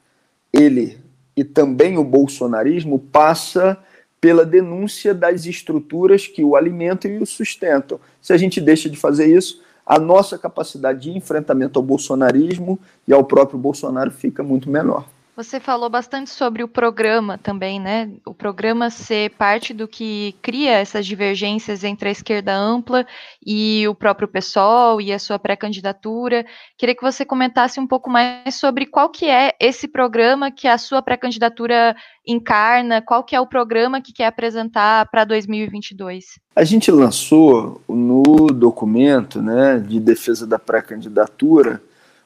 ele 0.52 0.96
e 1.36 1.42
também 1.42 1.98
o 1.98 2.04
bolsonarismo 2.04 3.00
passa 3.00 3.76
pela 4.22 4.46
denúncia 4.46 5.12
das 5.12 5.46
estruturas 5.46 6.28
que 6.28 6.44
o 6.44 6.54
alimentam 6.54 7.10
e 7.10 7.18
o 7.18 7.26
sustentam. 7.26 7.98
Se 8.20 8.32
a 8.32 8.36
gente 8.36 8.60
deixa 8.60 8.88
de 8.88 8.96
fazer 8.96 9.26
isso, 9.26 9.60
a 9.84 9.98
nossa 9.98 10.38
capacidade 10.38 11.00
de 11.00 11.10
enfrentamento 11.10 11.76
ao 11.76 11.84
bolsonarismo 11.84 12.78
e 13.06 13.12
ao 13.12 13.24
próprio 13.24 13.58
Bolsonaro 13.58 14.12
fica 14.12 14.40
muito 14.40 14.70
menor. 14.70 15.08
Você 15.34 15.58
falou 15.58 15.88
bastante 15.88 16.28
sobre 16.28 16.62
o 16.62 16.68
programa 16.68 17.38
também, 17.38 17.80
né? 17.80 18.10
O 18.26 18.34
programa 18.34 18.90
ser 18.90 19.30
parte 19.30 19.72
do 19.72 19.88
que 19.88 20.34
cria 20.42 20.72
essas 20.72 21.06
divergências 21.06 21.82
entre 21.84 22.10
a 22.10 22.12
esquerda 22.12 22.54
ampla 22.54 23.06
e 23.44 23.88
o 23.88 23.94
próprio 23.94 24.28
PSOL 24.28 25.00
e 25.00 25.10
a 25.10 25.18
sua 25.18 25.38
pré-candidatura. 25.38 26.44
Queria 26.76 26.94
que 26.94 27.00
você 27.02 27.24
comentasse 27.24 27.80
um 27.80 27.86
pouco 27.86 28.10
mais 28.10 28.56
sobre 28.56 28.84
qual 28.84 29.08
que 29.08 29.24
é 29.24 29.54
esse 29.58 29.88
programa 29.88 30.50
que 30.50 30.68
a 30.68 30.76
sua 30.76 31.00
pré-candidatura 31.00 31.96
encarna, 32.26 33.00
qual 33.00 33.24
que 33.24 33.34
é 33.34 33.40
o 33.40 33.46
programa 33.46 34.02
que 34.02 34.12
quer 34.12 34.26
apresentar 34.26 35.08
para 35.10 35.24
2022. 35.24 36.38
A 36.54 36.62
gente 36.62 36.90
lançou 36.90 37.80
no 37.88 38.48
documento, 38.48 39.40
né, 39.40 39.78
de 39.78 39.98
defesa 39.98 40.46
da 40.46 40.58
pré-candidatura 40.58 41.80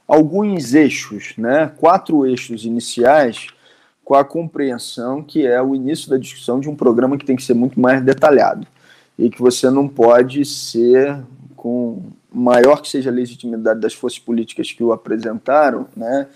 alguns 0.06 0.74
eixos, 0.74 1.34
né, 1.36 1.72
quatro 1.76 2.26
eixos 2.26 2.64
iniciais, 2.64 3.48
com 4.04 4.14
a 4.14 4.24
compreensão 4.24 5.22
que 5.22 5.46
é 5.46 5.60
o 5.60 5.74
início 5.74 6.08
da 6.08 6.16
discussão 6.16 6.60
de 6.60 6.68
um 6.68 6.76
programa 6.76 7.18
que 7.18 7.24
tem 7.24 7.34
que 7.34 7.42
ser 7.42 7.54
muito 7.54 7.80
mais 7.80 8.00
detalhado 8.02 8.66
e 9.18 9.28
que 9.28 9.40
você 9.40 9.68
não 9.68 9.88
pode 9.88 10.44
ser 10.44 11.18
com 11.56 12.02
maior 12.32 12.82
que 12.82 12.88
seja 12.88 13.10
a 13.10 13.12
legitimidade 13.12 13.80
das 13.80 13.94
forças 13.94 14.18
políticas 14.18 14.70
que 14.70 14.84
o 14.84 14.92
apresentaram, 14.92 15.88
né, 15.96 16.28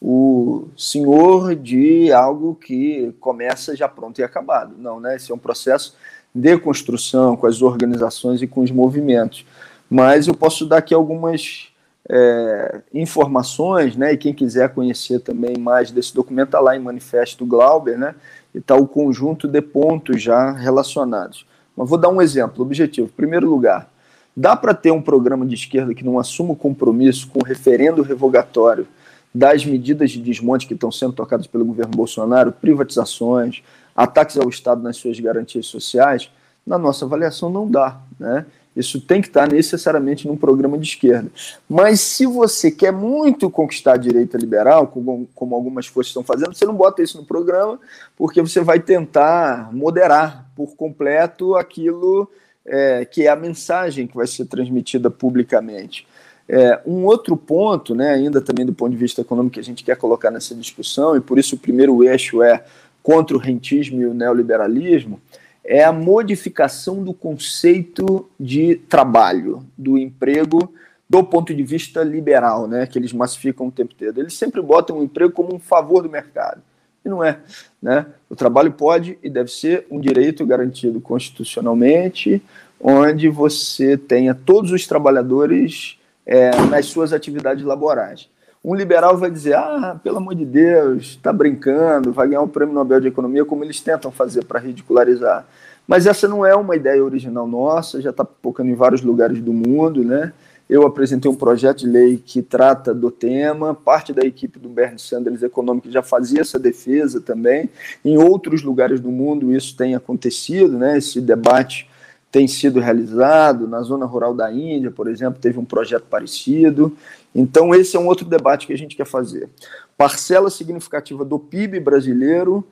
o 0.00 0.68
senhor 0.76 1.56
de 1.56 2.12
algo 2.12 2.54
que 2.54 3.12
começa 3.20 3.74
já 3.74 3.88
pronto 3.88 4.20
e 4.20 4.24
acabado. 4.24 4.74
Não, 4.78 5.00
né? 5.00 5.16
Esse 5.16 5.32
é 5.32 5.34
um 5.34 5.38
processo 5.38 5.96
de 6.34 6.56
construção 6.58 7.36
com 7.36 7.46
as 7.46 7.62
organizações 7.62 8.40
e 8.40 8.46
com 8.46 8.60
os 8.60 8.70
movimentos. 8.70 9.44
Mas 9.90 10.28
eu 10.28 10.34
posso 10.34 10.66
dar 10.66 10.78
aqui 10.78 10.94
algumas 10.94 11.68
é, 12.08 12.80
informações, 12.92 13.96
né, 13.96 14.12
e 14.12 14.16
quem 14.16 14.34
quiser 14.34 14.72
conhecer 14.74 15.20
também 15.20 15.56
mais 15.58 15.90
desse 15.90 16.14
documento, 16.14 16.48
está 16.48 16.60
lá 16.60 16.76
em 16.76 16.80
Manifesto 16.80 17.44
Glauber, 17.46 17.98
né, 17.98 18.14
e 18.54 18.58
está 18.58 18.74
o 18.74 18.86
conjunto 18.86 19.46
de 19.46 19.60
pontos 19.60 20.22
já 20.22 20.52
relacionados. 20.52 21.46
Mas 21.76 21.88
vou 21.88 21.98
dar 21.98 22.08
um 22.08 22.20
exemplo, 22.20 22.64
objetivo. 22.64 23.08
Primeiro 23.08 23.48
lugar, 23.48 23.88
dá 24.36 24.56
para 24.56 24.74
ter 24.74 24.90
um 24.90 25.02
programa 25.02 25.46
de 25.46 25.54
esquerda 25.54 25.94
que 25.94 26.04
não 26.04 26.18
assuma 26.18 26.52
o 26.52 26.56
compromisso 26.56 27.28
com 27.28 27.40
o 27.40 27.44
referendo 27.44 28.02
revogatório 28.02 28.86
das 29.34 29.64
medidas 29.64 30.10
de 30.10 30.20
desmonte 30.20 30.66
que 30.66 30.74
estão 30.74 30.90
sendo 30.90 31.12
tocadas 31.12 31.46
pelo 31.46 31.64
governo 31.64 31.92
Bolsonaro, 31.94 32.50
privatizações, 32.50 33.62
ataques 33.94 34.36
ao 34.36 34.48
Estado 34.48 34.82
nas 34.82 34.96
suas 34.96 35.20
garantias 35.20 35.66
sociais, 35.66 36.30
na 36.66 36.78
nossa 36.78 37.04
avaliação 37.04 37.50
não 37.50 37.70
dá, 37.70 38.00
né? 38.18 38.46
Isso 38.78 39.00
tem 39.00 39.20
que 39.20 39.26
estar 39.26 39.50
necessariamente 39.50 40.28
num 40.28 40.36
programa 40.36 40.78
de 40.78 40.86
esquerda. 40.86 41.28
Mas 41.68 42.00
se 42.00 42.24
você 42.26 42.70
quer 42.70 42.92
muito 42.92 43.50
conquistar 43.50 43.94
a 43.94 43.96
direita 43.96 44.38
liberal, 44.38 44.86
como, 44.86 45.28
como 45.34 45.54
algumas 45.54 45.86
forças 45.86 46.10
estão 46.10 46.22
fazendo, 46.22 46.54
você 46.54 46.64
não 46.64 46.74
bota 46.74 47.02
isso 47.02 47.18
no 47.18 47.24
programa, 47.24 47.80
porque 48.16 48.40
você 48.40 48.60
vai 48.60 48.78
tentar 48.78 49.70
moderar 49.72 50.48
por 50.54 50.76
completo 50.76 51.56
aquilo 51.56 52.30
é, 52.64 53.04
que 53.04 53.26
é 53.26 53.28
a 53.28 53.36
mensagem 53.36 54.06
que 54.06 54.16
vai 54.16 54.26
ser 54.26 54.44
transmitida 54.44 55.10
publicamente. 55.10 56.06
É, 56.48 56.80
um 56.86 57.04
outro 57.04 57.36
ponto, 57.36 57.94
né, 57.94 58.12
ainda 58.12 58.40
também 58.40 58.64
do 58.64 58.72
ponto 58.72 58.92
de 58.92 58.96
vista 58.96 59.20
econômico, 59.20 59.54
que 59.54 59.60
a 59.60 59.64
gente 59.64 59.82
quer 59.82 59.96
colocar 59.96 60.30
nessa 60.30 60.54
discussão, 60.54 61.16
e 61.16 61.20
por 61.20 61.38
isso 61.38 61.56
o 61.56 61.58
primeiro 61.58 62.04
eixo 62.04 62.42
é 62.42 62.64
contra 63.02 63.36
o 63.36 63.40
rentismo 63.40 64.00
e 64.00 64.06
o 64.06 64.14
neoliberalismo, 64.14 65.20
é 65.68 65.84
a 65.84 65.92
modificação 65.92 67.04
do 67.04 67.12
conceito 67.12 68.26
de 68.40 68.76
trabalho, 68.88 69.62
do 69.76 69.98
emprego, 69.98 70.72
do 71.08 71.22
ponto 71.22 71.54
de 71.54 71.62
vista 71.62 72.02
liberal, 72.02 72.66
né, 72.66 72.86
que 72.86 72.98
eles 72.98 73.12
massificam 73.12 73.66
o 73.66 73.70
tempo 73.70 73.94
todo. 73.94 74.18
Eles 74.18 74.32
sempre 74.32 74.62
botam 74.62 74.98
o 74.98 75.04
emprego 75.04 75.30
como 75.30 75.54
um 75.54 75.58
favor 75.58 76.02
do 76.02 76.08
mercado. 76.08 76.62
E 77.04 77.08
não 77.08 77.22
é. 77.22 77.40
Né? 77.82 78.06
O 78.30 78.34
trabalho 78.34 78.72
pode 78.72 79.18
e 79.22 79.28
deve 79.28 79.50
ser 79.50 79.86
um 79.90 80.00
direito 80.00 80.46
garantido 80.46 81.02
constitucionalmente, 81.02 82.42
onde 82.80 83.28
você 83.28 83.98
tenha 83.98 84.34
todos 84.34 84.72
os 84.72 84.86
trabalhadores 84.86 85.98
é, 86.24 86.50
nas 86.70 86.86
suas 86.86 87.12
atividades 87.12 87.62
laborais. 87.62 88.26
Um 88.68 88.74
liberal 88.74 89.16
vai 89.16 89.30
dizer: 89.30 89.54
ah, 89.54 89.98
pelo 90.04 90.18
amor 90.18 90.34
de 90.34 90.44
Deus, 90.44 91.04
está 91.04 91.32
brincando, 91.32 92.12
vai 92.12 92.28
ganhar 92.28 92.42
o 92.42 92.48
prêmio 92.48 92.74
Nobel 92.74 93.00
de 93.00 93.08
Economia, 93.08 93.42
como 93.42 93.64
eles 93.64 93.80
tentam 93.80 94.10
fazer 94.10 94.44
para 94.44 94.60
ridicularizar. 94.60 95.46
Mas 95.86 96.06
essa 96.06 96.28
não 96.28 96.44
é 96.44 96.54
uma 96.54 96.76
ideia 96.76 97.02
original 97.02 97.46
nossa, 97.46 97.98
já 98.02 98.10
está 98.10 98.28
focando 98.42 98.68
em 98.68 98.74
vários 98.74 99.00
lugares 99.00 99.40
do 99.40 99.54
mundo, 99.54 100.04
né? 100.04 100.34
Eu 100.68 100.86
apresentei 100.86 101.30
um 101.30 101.34
projeto 101.34 101.78
de 101.78 101.86
lei 101.86 102.22
que 102.22 102.42
trata 102.42 102.92
do 102.92 103.10
tema, 103.10 103.74
parte 103.74 104.12
da 104.12 104.20
equipe 104.20 104.58
do 104.58 104.68
Bernie 104.68 104.98
Sanders 104.98 105.42
Econômico 105.42 105.90
já 105.90 106.02
fazia 106.02 106.42
essa 106.42 106.58
defesa 106.58 107.22
também. 107.22 107.70
Em 108.04 108.18
outros 108.18 108.62
lugares 108.62 109.00
do 109.00 109.10
mundo 109.10 109.50
isso 109.50 109.74
tem 109.78 109.94
acontecido, 109.94 110.76
né? 110.76 110.98
Esse 110.98 111.22
debate 111.22 111.87
tem 112.30 112.46
sido 112.46 112.80
realizado. 112.80 113.66
Na 113.66 113.82
zona 113.82 114.06
rural 114.06 114.34
da 114.34 114.52
Índia, 114.52 114.90
por 114.90 115.08
exemplo, 115.08 115.40
teve 115.40 115.58
um 115.58 115.64
projeto 115.64 116.04
parecido. 116.04 116.96
Então, 117.34 117.74
esse 117.74 117.96
é 117.96 118.00
um 118.00 118.06
outro 118.06 118.26
debate 118.26 118.66
que 118.66 118.72
a 118.72 118.78
gente 118.78 118.96
quer 118.96 119.06
fazer. 119.06 119.48
Parcela 119.96 120.50
significativa 120.50 121.24
do 121.24 121.38
PIB 121.38 121.80
brasileiro 121.80 122.64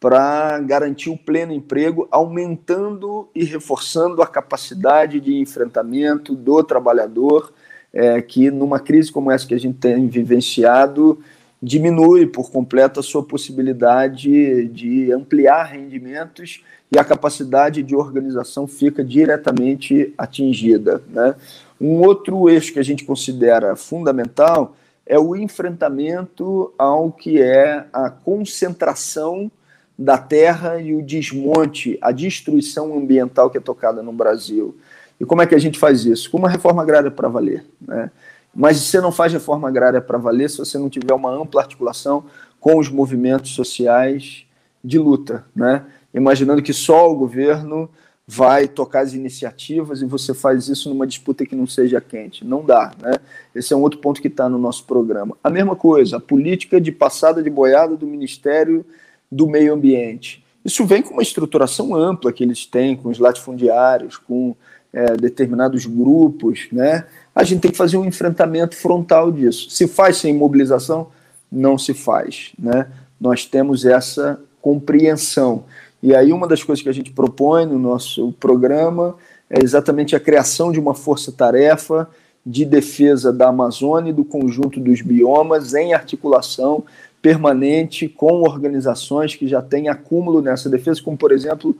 para 0.00 0.60
garantir 0.60 1.10
o 1.10 1.18
pleno 1.18 1.52
emprego, 1.52 2.06
aumentando 2.10 3.28
e 3.34 3.44
reforçando 3.44 4.22
a 4.22 4.26
capacidade 4.26 5.20
de 5.20 5.38
enfrentamento 5.38 6.36
do 6.36 6.62
trabalhador, 6.62 7.52
é, 7.92 8.22
que 8.22 8.50
numa 8.50 8.78
crise 8.78 9.10
como 9.10 9.30
essa 9.30 9.46
que 9.46 9.54
a 9.54 9.58
gente 9.58 9.78
tem 9.78 10.06
vivenciado, 10.06 11.18
diminui 11.62 12.26
por 12.26 12.50
completo 12.50 13.00
a 13.00 13.02
sua 13.02 13.22
possibilidade 13.22 14.68
de 14.68 15.12
ampliar 15.12 15.64
rendimentos 15.64 16.62
e 16.90 16.98
a 16.98 17.04
capacidade 17.04 17.82
de 17.82 17.94
organização 17.94 18.66
fica 18.66 19.04
diretamente 19.04 20.14
atingida. 20.16 21.02
Né? 21.08 21.34
Um 21.80 22.00
outro 22.00 22.48
eixo 22.48 22.72
que 22.72 22.78
a 22.78 22.84
gente 22.84 23.04
considera 23.04 23.76
fundamental 23.76 24.76
é 25.06 25.18
o 25.18 25.34
enfrentamento 25.34 26.72
ao 26.78 27.10
que 27.10 27.40
é 27.40 27.84
a 27.92 28.10
concentração 28.10 29.50
da 29.98 30.16
terra 30.16 30.80
e 30.80 30.94
o 30.94 31.02
desmonte, 31.02 31.98
a 32.00 32.12
destruição 32.12 32.96
ambiental 32.96 33.50
que 33.50 33.58
é 33.58 33.60
tocada 33.60 34.02
no 34.02 34.12
Brasil. 34.12 34.76
E 35.18 35.24
como 35.24 35.42
é 35.42 35.46
que 35.46 35.54
a 35.54 35.58
gente 35.58 35.78
faz 35.78 36.04
isso? 36.04 36.30
Com 36.30 36.38
uma 36.38 36.48
reforma 36.48 36.82
agrária 36.82 37.10
para 37.10 37.28
valer. 37.28 37.64
Né? 37.80 38.10
Mas 38.54 38.78
você 38.78 39.00
não 39.00 39.12
faz 39.12 39.32
reforma 39.32 39.68
agrária 39.68 40.00
para 40.00 40.18
valer 40.18 40.50
se 40.50 40.58
você 40.58 40.78
não 40.78 40.88
tiver 40.88 41.14
uma 41.14 41.30
ampla 41.30 41.62
articulação 41.62 42.24
com 42.58 42.78
os 42.78 42.88
movimentos 42.88 43.54
sociais 43.54 44.44
de 44.82 44.98
luta. 44.98 45.44
Né? 45.54 45.84
imaginando 46.12 46.62
que 46.62 46.72
só 46.72 47.10
o 47.10 47.16
governo 47.16 47.88
vai 48.26 48.68
tocar 48.68 49.00
as 49.00 49.14
iniciativas 49.14 50.02
e 50.02 50.04
você 50.04 50.34
faz 50.34 50.68
isso 50.68 50.90
numa 50.90 51.06
disputa 51.06 51.46
que 51.46 51.56
não 51.56 51.66
seja 51.66 52.00
quente. 52.00 52.44
Não 52.44 52.62
dá, 52.62 52.92
né? 53.00 53.12
Esse 53.54 53.72
é 53.72 53.76
um 53.76 53.80
outro 53.80 54.00
ponto 54.00 54.20
que 54.20 54.28
está 54.28 54.48
no 54.48 54.58
nosso 54.58 54.84
programa. 54.84 55.36
A 55.42 55.48
mesma 55.48 55.74
coisa, 55.74 56.18
a 56.18 56.20
política 56.20 56.78
de 56.78 56.92
passada 56.92 57.42
de 57.42 57.48
boiada 57.48 57.96
do 57.96 58.06
Ministério 58.06 58.84
do 59.32 59.46
Meio 59.46 59.72
Ambiente. 59.72 60.44
Isso 60.62 60.84
vem 60.84 61.00
com 61.00 61.14
uma 61.14 61.22
estruturação 61.22 61.94
ampla 61.94 62.32
que 62.32 62.44
eles 62.44 62.66
têm, 62.66 62.96
com 62.96 63.08
os 63.08 63.18
latifundiários, 63.18 64.18
com 64.18 64.54
é, 64.92 65.16
determinados 65.16 65.86
grupos, 65.86 66.68
né? 66.70 67.06
A 67.38 67.44
gente 67.44 67.60
tem 67.60 67.70
que 67.70 67.76
fazer 67.76 67.96
um 67.96 68.04
enfrentamento 68.04 68.74
frontal 68.74 69.30
disso. 69.30 69.70
Se 69.70 69.86
faz 69.86 70.16
sem 70.16 70.34
mobilização, 70.34 71.06
não 71.52 71.78
se 71.78 71.94
faz, 71.94 72.50
né? 72.58 72.88
Nós 73.20 73.46
temos 73.46 73.84
essa 73.84 74.40
compreensão. 74.60 75.62
E 76.02 76.12
aí, 76.16 76.32
uma 76.32 76.48
das 76.48 76.64
coisas 76.64 76.82
que 76.82 76.88
a 76.88 76.92
gente 76.92 77.12
propõe 77.12 77.64
no 77.64 77.78
nosso 77.78 78.32
programa 78.40 79.14
é 79.48 79.62
exatamente 79.62 80.16
a 80.16 80.20
criação 80.20 80.72
de 80.72 80.80
uma 80.80 80.96
força-tarefa 80.96 82.10
de 82.44 82.64
defesa 82.64 83.32
da 83.32 83.50
Amazônia 83.50 84.10
e 84.10 84.12
do 84.12 84.24
conjunto 84.24 84.80
dos 84.80 85.00
biomas 85.00 85.74
em 85.74 85.94
articulação 85.94 86.82
permanente 87.22 88.08
com 88.08 88.42
organizações 88.42 89.36
que 89.36 89.46
já 89.46 89.62
têm 89.62 89.88
acúmulo 89.88 90.42
nessa 90.42 90.68
defesa, 90.68 91.00
como, 91.00 91.16
por 91.16 91.30
exemplo, 91.30 91.76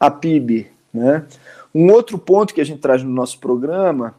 a 0.00 0.10
PIB. 0.10 0.68
Né? 0.92 1.22
Um 1.74 1.92
outro 1.92 2.16
ponto 2.16 2.54
que 2.54 2.62
a 2.62 2.64
gente 2.64 2.80
traz 2.80 3.02
no 3.02 3.10
nosso 3.10 3.38
programa, 3.38 4.14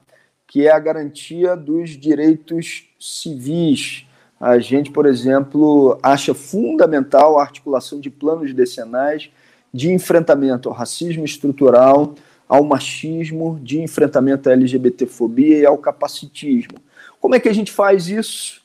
que 0.48 0.68
é 0.68 0.72
a 0.72 0.80
garantia 0.80 1.56
dos 1.56 1.92
direitos 1.92 2.90
civis, 3.00 4.06
A 4.40 4.60
gente, 4.60 4.92
por 4.92 5.06
exemplo, 5.06 5.98
acha 6.04 6.34
fundamental 6.34 7.40
a 7.40 7.42
articulação 7.44 8.02
de 8.02 8.10
planos 8.10 8.54
decenais 8.54 9.32
de 9.74 9.90
enfrentamento 9.94 10.68
ao 10.68 10.76
racismo 10.76 11.24
estrutural, 11.24 12.14
ao 12.48 12.62
machismo, 12.62 13.58
de 13.64 13.82
enfrentamento 13.82 14.50
à 14.50 14.52
LGBTfobia 14.52 15.60
e 15.60 15.66
ao 15.66 15.78
capacitismo. 15.78 16.78
Como 17.22 17.34
é 17.36 17.40
que 17.40 17.48
a 17.48 17.54
gente 17.54 17.72
faz 17.72 18.10
isso? 18.10 18.62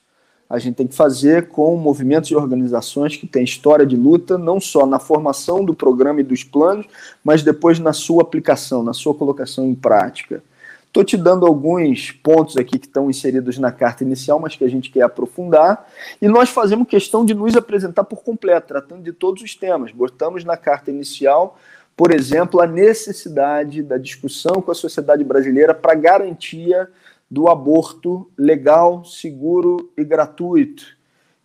A 0.50 0.58
gente 0.58 0.74
tem 0.74 0.86
que 0.86 0.96
fazer 0.96 1.46
com 1.48 1.76
movimentos 1.76 2.30
e 2.30 2.34
organizações 2.34 3.16
que 3.16 3.26
têm 3.26 3.44
história 3.44 3.86
de 3.86 3.96
luta, 3.96 4.36
não 4.36 4.58
só 4.60 4.84
na 4.84 4.98
formação 4.98 5.64
do 5.64 5.74
programa 5.74 6.20
e 6.20 6.24
dos 6.24 6.42
planos, 6.42 6.86
mas 7.22 7.42
depois 7.42 7.78
na 7.78 7.92
sua 7.92 8.22
aplicação, 8.22 8.82
na 8.82 8.92
sua 8.92 9.14
colocação 9.14 9.64
em 9.66 9.76
prática. 9.76 10.42
Estou 10.88 11.04
te 11.04 11.18
dando 11.18 11.46
alguns 11.46 12.10
pontos 12.10 12.56
aqui 12.56 12.78
que 12.78 12.86
estão 12.86 13.10
inseridos 13.10 13.58
na 13.58 13.70
carta 13.70 14.02
inicial, 14.02 14.40
mas 14.40 14.56
que 14.56 14.64
a 14.64 14.68
gente 14.68 14.90
quer 14.90 15.02
aprofundar. 15.02 15.86
E 16.20 16.26
nós 16.26 16.48
fazemos 16.48 16.88
questão 16.88 17.26
de 17.26 17.34
nos 17.34 17.54
apresentar 17.54 18.04
por 18.04 18.24
completo, 18.24 18.68
tratando 18.68 19.02
de 19.02 19.12
todos 19.12 19.42
os 19.42 19.54
temas. 19.54 19.92
Botamos 19.92 20.44
na 20.44 20.56
carta 20.56 20.90
inicial, 20.90 21.58
por 21.94 22.10
exemplo, 22.10 22.60
a 22.60 22.66
necessidade 22.66 23.82
da 23.82 23.98
discussão 23.98 24.62
com 24.62 24.70
a 24.70 24.74
sociedade 24.74 25.22
brasileira 25.22 25.74
para 25.74 25.94
garantia 25.94 26.88
do 27.30 27.48
aborto 27.48 28.30
legal, 28.36 29.04
seguro 29.04 29.90
e 29.96 30.02
gratuito. 30.02 30.96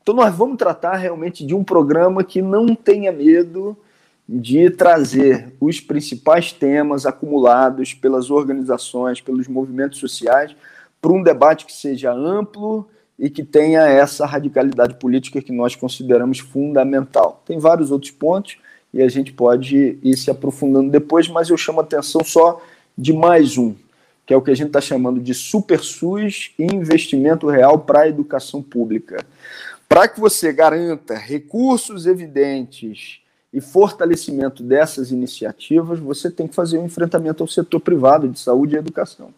Então, 0.02 0.16
nós 0.16 0.34
vamos 0.34 0.58
tratar 0.58 0.96
realmente 0.96 1.46
de 1.46 1.54
um 1.54 1.64
programa 1.64 2.24
que 2.24 2.42
não 2.42 2.74
tenha 2.76 3.12
medo 3.12 3.78
de 4.28 4.70
trazer 4.70 5.54
os 5.60 5.80
principais 5.80 6.52
temas 6.52 7.06
acumulados 7.06 7.94
pelas 7.94 8.30
organizações, 8.30 9.20
pelos 9.20 9.48
movimentos 9.48 10.00
sociais, 10.00 10.56
para 11.02 11.12
um 11.12 11.22
debate 11.22 11.66
que 11.66 11.74
seja 11.74 12.14
amplo 12.14 12.88
e 13.20 13.30
que 13.30 13.44
tenha 13.44 13.82
essa 13.82 14.26
radicalidade 14.26 14.96
política 14.96 15.42
que 15.42 15.52
nós 15.52 15.76
consideramos 15.76 16.40
fundamental. 16.40 17.44
Tem 17.46 17.60
vários 17.60 17.92
outros 17.92 18.12
pontos 18.12 18.58
e 18.94 19.02
a 19.02 19.10
gente 19.10 19.34
pode 19.34 19.98
ir 20.02 20.18
se 20.18 20.32
aprofundando 20.32 20.90
depois, 20.90 21.28
mas 21.28 21.50
eu 21.50 21.58
chamo 21.58 21.82
a 21.82 21.84
atenção 21.84 22.24
só 22.24 22.62
de 22.98 23.12
mais 23.12 23.58
um, 23.58 23.76
que 24.26 24.34
é 24.34 24.38
o 24.38 24.42
que 24.42 24.52
a 24.52 24.56
gente 24.56 24.68
está 24.68 24.80
chamando 24.80 25.20
de 25.20 25.34
super 25.34 25.80
SUS 25.80 26.52
e 26.58 26.64
investimento 26.64 27.48
real 27.48 27.80
para 27.80 28.02
a 28.02 28.08
educação 28.08 28.62
pública. 28.62 29.26
Para 29.90 30.08
que 30.08 30.20
você 30.20 30.54
garanta 30.54 31.16
recursos 31.16 32.06
evidentes 32.06 33.23
e 33.54 33.62
fortalecimento 33.62 34.64
dessas 34.64 35.12
iniciativas, 35.12 36.00
você 36.00 36.32
tem 36.32 36.48
que 36.48 36.56
fazer 36.56 36.80
um 36.80 36.86
enfrentamento 36.86 37.44
ao 37.44 37.48
setor 37.48 37.80
privado 37.80 38.28
de 38.28 38.40
saúde 38.40 38.76
e 38.76 38.80
educação. 38.80 39.34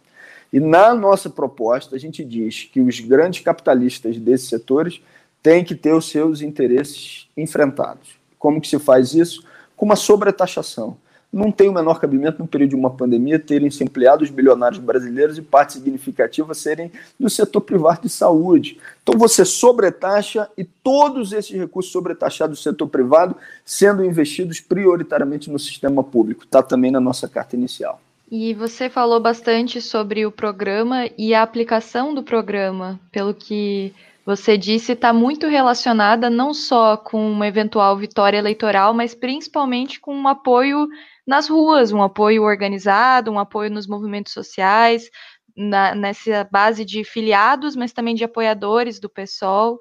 E 0.52 0.58
na 0.58 0.94
nossa 0.94 1.28
proposta, 1.28 1.96
a 1.96 1.98
gente 1.98 2.24
diz 2.24 2.64
que 2.64 2.80
os 2.80 2.98
grandes 3.00 3.40
capitalistas 3.40 4.16
desses 4.16 4.48
setores 4.48 5.02
têm 5.42 5.62
que 5.62 5.74
ter 5.74 5.92
os 5.92 6.08
seus 6.08 6.40
interesses 6.40 7.28
enfrentados. 7.36 8.16
Como 8.38 8.60
que 8.60 8.68
se 8.68 8.78
faz 8.78 9.12
isso? 9.12 9.44
Com 9.76 9.84
uma 9.84 9.96
sobretaxação 9.96 10.96
não 11.36 11.52
tem 11.52 11.68
o 11.68 11.72
menor 11.72 12.00
cabimento 12.00 12.38
no 12.38 12.48
período 12.48 12.70
de 12.70 12.76
uma 12.76 12.90
pandemia 12.90 13.38
terem 13.38 13.70
se 13.70 13.84
empleado 13.84 14.24
os 14.24 14.30
bilionários 14.30 14.80
brasileiros 14.80 15.36
e 15.36 15.42
parte 15.42 15.74
significativa 15.74 16.54
serem 16.54 16.90
do 17.20 17.28
setor 17.28 17.60
privado 17.60 18.02
de 18.02 18.08
saúde. 18.08 18.78
Então 19.02 19.18
você 19.18 19.44
sobretaxa 19.44 20.48
e 20.56 20.64
todos 20.64 21.32
esses 21.32 21.50
recursos 21.50 21.92
sobretaxados 21.92 22.58
do 22.58 22.62
setor 22.62 22.88
privado 22.88 23.36
sendo 23.64 24.02
investidos 24.04 24.60
prioritariamente 24.60 25.50
no 25.50 25.58
sistema 25.58 26.02
público. 26.02 26.44
Está 26.44 26.62
também 26.62 26.90
na 26.90 27.00
nossa 27.00 27.28
carta 27.28 27.54
inicial. 27.54 28.00
E 28.30 28.54
você 28.54 28.88
falou 28.88 29.20
bastante 29.20 29.80
sobre 29.80 30.26
o 30.26 30.32
programa 30.32 31.08
e 31.16 31.34
a 31.34 31.42
aplicação 31.42 32.12
do 32.12 32.22
programa, 32.22 32.98
pelo 33.12 33.32
que 33.32 33.94
você 34.26 34.58
disse, 34.58 34.90
está 34.90 35.12
muito 35.12 35.46
relacionada 35.46 36.28
não 36.28 36.52
só 36.52 36.96
com 36.96 37.30
uma 37.30 37.46
eventual 37.46 37.96
vitória 37.96 38.36
eleitoral, 38.36 38.92
mas 38.92 39.14
principalmente 39.14 40.00
com 40.00 40.12
um 40.12 40.26
apoio 40.26 40.88
nas 41.24 41.48
ruas, 41.48 41.92
um 41.92 42.02
apoio 42.02 42.42
organizado, 42.42 43.30
um 43.30 43.38
apoio 43.38 43.70
nos 43.70 43.86
movimentos 43.86 44.32
sociais, 44.32 45.08
na, 45.56 45.94
nessa 45.94 46.42
base 46.50 46.84
de 46.84 47.04
filiados, 47.04 47.76
mas 47.76 47.92
também 47.92 48.16
de 48.16 48.24
apoiadores 48.24 48.98
do 48.98 49.08
PSOL. 49.08 49.78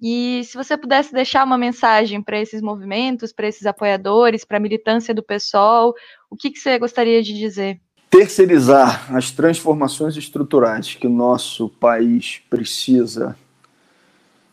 E 0.00 0.42
se 0.44 0.56
você 0.56 0.74
pudesse 0.74 1.12
deixar 1.12 1.44
uma 1.44 1.58
mensagem 1.58 2.22
para 2.22 2.40
esses 2.40 2.62
movimentos, 2.62 3.30
para 3.30 3.46
esses 3.46 3.66
apoiadores, 3.66 4.42
para 4.42 4.56
a 4.56 4.60
militância 4.60 5.14
do 5.14 5.22
PSOL, 5.22 5.94
o 6.30 6.36
que, 6.36 6.50
que 6.50 6.58
você 6.58 6.78
gostaria 6.78 7.22
de 7.22 7.34
dizer? 7.34 7.78
Terceirizar 8.08 9.14
as 9.14 9.30
transformações 9.30 10.16
estruturais 10.16 10.94
que 10.94 11.06
o 11.06 11.10
nosso 11.10 11.68
país 11.68 12.40
precisa 12.48 13.36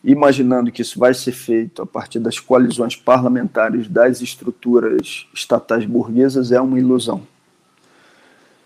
imaginando 0.02 0.72
que 0.72 0.82
isso 0.82 0.98
vai 0.98 1.12
ser 1.12 1.32
feito 1.32 1.82
a 1.82 1.86
partir 1.86 2.18
das 2.18 2.38
coalizões 2.38 2.96
parlamentares 2.96 3.86
das 3.88 4.20
estruturas 4.20 5.26
estatais 5.34 5.84
burguesas, 5.84 6.52
é 6.52 6.60
uma 6.60 6.78
ilusão. 6.78 7.22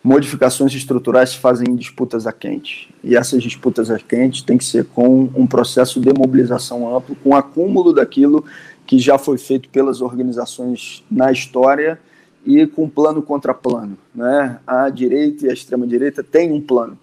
Modificações 0.03 0.75
estruturais 0.75 1.31
se 1.31 1.39
fazem 1.39 1.71
em 1.71 1.77
disputas 1.77 2.27
a 2.27 2.33
quente, 2.33 2.95
e 3.03 3.17
essas 3.17 3.43
disputas 3.43 3.91
a 3.91 3.99
quente 3.99 4.45
têm 4.45 4.59
que 4.59 4.65
ser 4.65 4.85
com 4.85 5.31
um 5.35 5.47
processo 5.47 5.99
de 5.99 6.13
mobilização 6.13 6.95
amplo, 6.95 7.17
com 7.17 7.35
acúmulo 7.35 7.93
daquilo 7.93 8.45
que 8.87 8.99
já 8.99 9.17
foi 9.17 9.39
feito 9.39 9.69
pelas 9.71 10.03
organizações 10.03 11.03
na 11.11 11.33
história 11.33 11.99
e 12.45 12.67
com 12.67 12.87
plano 12.87 13.23
contra 13.23 13.55
plano. 13.55 13.97
Né? 14.15 14.59
A 14.67 14.91
direita 14.91 15.47
e 15.47 15.51
a 15.51 15.55
extrema-direita 15.55 16.23
têm 16.23 16.53
um 16.53 16.61
plano 16.61 16.99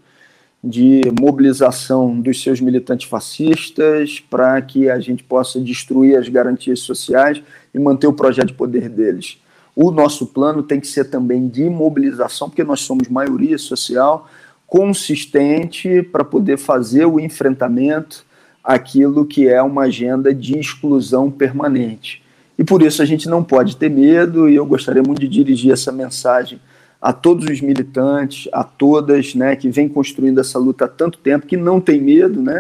de 0.64 1.02
mobilização 1.20 2.20
dos 2.20 2.42
seus 2.42 2.62
militantes 2.62 3.10
fascistas 3.10 4.20
para 4.30 4.62
que 4.62 4.90
a 4.90 5.00
gente 5.00 5.24
possa 5.24 5.60
destruir 5.60 6.18
as 6.18 6.30
garantias 6.30 6.82
sociais 6.82 7.42
e 7.74 7.80
manter 7.80 8.08
o 8.08 8.14
projeto 8.14 8.48
de 8.48 8.54
poder 8.54 8.88
deles. 8.88 9.40
O 9.76 9.90
nosso 9.90 10.28
plano 10.28 10.62
tem 10.62 10.80
que 10.80 10.88
ser 10.88 11.06
também 11.06 11.48
de 11.48 11.70
mobilização, 11.70 12.50
porque 12.50 12.64
nós 12.64 12.82
somos 12.82 13.08
maioria 13.08 13.58
social 13.58 14.30
consistente 14.68 16.04
para 16.04 16.24
poder 16.24 16.58
fazer 16.58 17.06
o 17.06 17.20
enfrentamento 17.20 18.24
àquilo 18.64 19.26
que 19.26 19.48
é 19.48 19.62
uma 19.62 19.84
agenda 19.84 20.34
de 20.34 20.58
exclusão 20.58 21.32
permanente. 21.32 22.22
E 22.58 22.64
por 22.64 22.82
isso 22.82 23.02
a 23.02 23.06
gente 23.06 23.28
não 23.28 23.44
pode 23.44 23.76
ter 23.76 23.90
medo, 23.90 24.48
e 24.48 24.56
eu 24.56 24.66
gostaria 24.66 25.02
muito 25.02 25.20
de 25.20 25.28
dirigir 25.28 25.72
essa 25.72 25.92
mensagem 25.92 26.60
a 27.02 27.12
todos 27.12 27.46
os 27.50 27.62
militantes, 27.62 28.48
a 28.54 28.64
todas, 28.64 29.34
né, 29.34 29.56
que 29.56 29.70
vêm 29.70 29.90
construindo 29.90 30.40
essa 30.40 30.60
luta 30.60 30.86
há 30.86 30.88
tanto 30.88 31.18
tempo, 31.18 31.48
que 31.48 31.58
não 31.58 31.82
tem 31.82 32.00
medo, 32.00 32.42
né, 32.42 32.60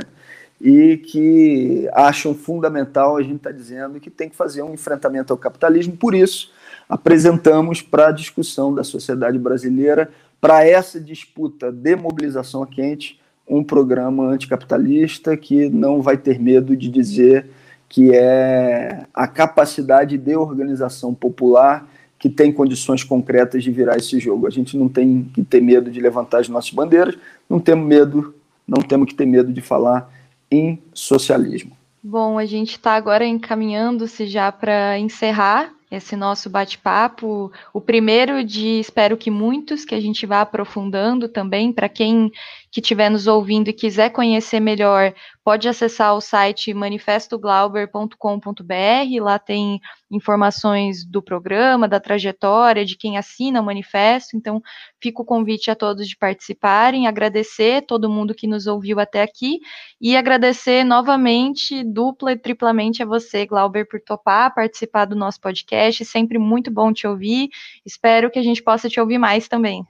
e 0.59 0.97
que 0.97 1.87
acham 1.93 2.33
fundamental 2.33 3.17
a 3.17 3.21
gente 3.21 3.37
estar 3.37 3.51
tá 3.51 3.55
dizendo 3.55 3.99
que 3.99 4.09
tem 4.09 4.29
que 4.29 4.35
fazer 4.35 4.63
um 4.63 4.73
enfrentamento 4.73 5.31
ao 5.31 5.37
capitalismo. 5.37 5.95
Por 5.95 6.15
isso, 6.15 6.51
apresentamos 6.89 7.81
para 7.81 8.07
a 8.07 8.11
discussão 8.11 8.73
da 8.73 8.83
sociedade 8.83 9.37
brasileira, 9.37 10.09
para 10.39 10.65
essa 10.65 10.99
disputa 10.99 11.71
de 11.71 11.95
mobilização 11.95 12.65
quente, 12.65 13.19
um 13.47 13.63
programa 13.63 14.23
anticapitalista 14.27 15.37
que 15.37 15.69
não 15.69 16.01
vai 16.01 16.17
ter 16.17 16.39
medo 16.39 16.75
de 16.75 16.89
dizer 16.89 17.47
que 17.87 18.11
é 18.15 19.05
a 19.13 19.27
capacidade 19.27 20.17
de 20.17 20.35
organização 20.35 21.13
popular 21.13 21.85
que 22.21 22.29
tem 22.29 22.53
condições 22.53 23.03
concretas 23.03 23.63
de 23.63 23.71
virar 23.71 23.97
esse 23.97 24.19
jogo. 24.19 24.45
A 24.45 24.51
gente 24.51 24.77
não 24.77 24.87
tem 24.87 25.27
que 25.33 25.43
ter 25.43 25.59
medo 25.59 25.89
de 25.89 25.99
levantar 25.99 26.37
as 26.37 26.47
nossas 26.47 26.69
bandeiras, 26.69 27.17
não 27.49 27.59
temos 27.59 27.87
medo, 27.87 28.35
não 28.67 28.79
temos 28.79 29.07
que 29.07 29.15
ter 29.15 29.25
medo 29.25 29.51
de 29.51 29.59
falar 29.59 30.07
em 30.51 30.79
socialismo. 30.93 31.75
Bom, 32.03 32.37
a 32.37 32.45
gente 32.45 32.73
está 32.73 32.93
agora 32.93 33.25
encaminhando-se 33.25 34.27
já 34.27 34.51
para 34.51 34.99
encerrar 34.99 35.73
esse 35.89 36.15
nosso 36.15 36.47
bate-papo. 36.47 37.51
O 37.73 37.81
primeiro 37.81 38.43
de 38.43 38.79
espero 38.79 39.17
que 39.17 39.31
muitos, 39.31 39.83
que 39.83 39.95
a 39.95 39.99
gente 39.99 40.23
vá 40.27 40.41
aprofundando 40.41 41.27
também, 41.27 41.73
para 41.73 41.89
quem 41.89 42.31
que 42.71 42.79
estiver 42.79 43.09
nos 43.09 43.27
ouvindo 43.27 43.69
e 43.69 43.73
quiser 43.73 44.11
conhecer 44.11 44.61
melhor, 44.61 45.13
pode 45.43 45.67
acessar 45.67 46.15
o 46.15 46.21
site 46.21 46.73
manifestoglauber.com.br, 46.73 49.21
lá 49.21 49.37
tem 49.37 49.81
informações 50.09 51.05
do 51.05 51.21
programa, 51.21 51.87
da 51.87 51.99
trajetória, 51.99 52.85
de 52.85 52.95
quem 52.95 53.17
assina 53.17 53.59
o 53.59 53.65
manifesto, 53.65 54.37
então 54.37 54.61
fica 55.01 55.21
o 55.21 55.25
convite 55.25 55.69
a 55.69 55.75
todos 55.75 56.07
de 56.07 56.15
participarem, 56.15 57.07
agradecer 57.07 57.85
todo 57.85 58.09
mundo 58.09 58.33
que 58.33 58.47
nos 58.47 58.67
ouviu 58.67 59.01
até 59.01 59.21
aqui 59.21 59.59
e 59.99 60.15
agradecer 60.15 60.85
novamente, 60.85 61.83
dupla 61.83 62.31
e 62.31 62.37
triplamente 62.37 63.03
a 63.03 63.05
você, 63.05 63.45
Glauber, 63.45 63.85
por 63.85 63.99
topar 64.01 64.55
participar 64.55 65.03
do 65.05 65.15
nosso 65.15 65.41
podcast, 65.41 66.05
sempre 66.05 66.37
muito 66.37 66.71
bom 66.71 66.93
te 66.93 67.05
ouvir, 67.05 67.49
espero 67.85 68.31
que 68.31 68.39
a 68.39 68.43
gente 68.43 68.63
possa 68.63 68.87
te 68.87 68.99
ouvir 68.99 69.17
mais 69.17 69.49
também. 69.49 69.85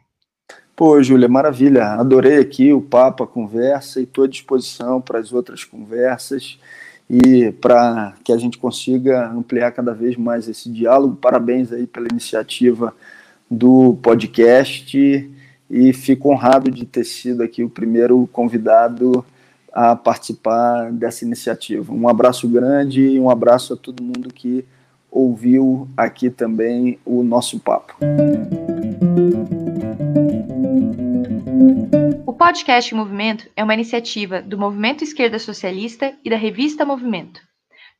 Pô, 0.84 1.00
Júlia, 1.04 1.28
maravilha. 1.28 1.89
Adorei 1.89 2.39
aqui 2.39 2.74
o 2.74 2.82
papo, 2.82 3.24
a 3.24 3.28
conversa 3.28 4.00
e 4.00 4.04
estou 4.04 4.24
à 4.24 4.28
disposição 4.28 5.00
para 5.00 5.20
as 5.20 5.32
outras 5.32 5.63
conversas 5.63 6.58
e 7.08 7.52
para 7.62 8.15
que 8.24 8.34
a 8.34 8.38
gente 8.39 8.58
consiga 8.58 9.30
ampliar 9.30 9.74
cada 9.74 9.94
vez 9.94 10.17
mais 10.17 10.48
esse 10.48 10.72
diálogo. 10.72 11.15
Parabéns 11.17 11.72
aí 11.72 11.86
pela 11.86 12.08
iniciativa 12.12 12.96
do 13.48 13.94
podcast 14.02 15.32
e 15.70 15.94
fico 15.94 16.32
honrado 16.32 16.72
de 16.72 16.84
ter 16.84 17.04
sido 17.04 17.44
aqui 17.44 17.63
o 17.63 17.70
primeiro 17.70 18.28
convidado 18.34 19.24
a 19.72 19.96
participar 19.96 20.91
dessa 20.91 21.24
iniciativa. 21.24 21.94
Um 21.94 22.10
abraço 22.10 22.48
grande 22.48 23.04
e 23.04 23.20
um 23.20 23.30
abraço 23.30 23.76
a 23.76 23.78
todo 23.78 24.02
mundo 24.02 24.34
que 24.34 24.65
ouviu 25.12 25.88
aqui 25.96 26.32
também 26.32 26.98
o 27.06 27.22
nosso 27.22 27.60
papo. 27.60 27.98
O 32.26 32.34
podcast 32.34 32.94
Movimento 32.94 33.50
é 33.56 33.64
uma 33.64 33.74
iniciativa 33.74 34.42
do 34.42 34.58
Movimento 34.58 35.02
Esquerda 35.04 35.40
Socialista 35.40 36.14
e 36.24 36.30
da 36.30 36.38
revista 36.38 36.86
Movimento. 36.86 37.42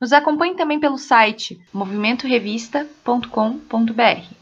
Nos 0.00 0.12
acompanhe 0.12 0.54
também 0.54 0.80
pelo 0.80 0.98
site 0.98 1.60
movimentorevista.com.br. 1.72 4.34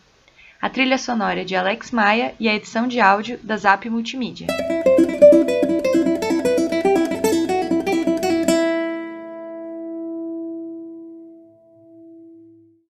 A 0.61 0.69
trilha 0.69 0.99
sonora 0.99 1.41
é 1.41 1.45
de 1.45 1.57
Alex 1.57 1.91
Maia 1.91 2.35
e 2.39 2.47
a 2.49 2.55
edição 2.55 2.87
de 2.87 3.01
áudio 3.01 3.39
da 3.43 3.57
Zap 3.57 3.89
Multimídia. 3.89 4.47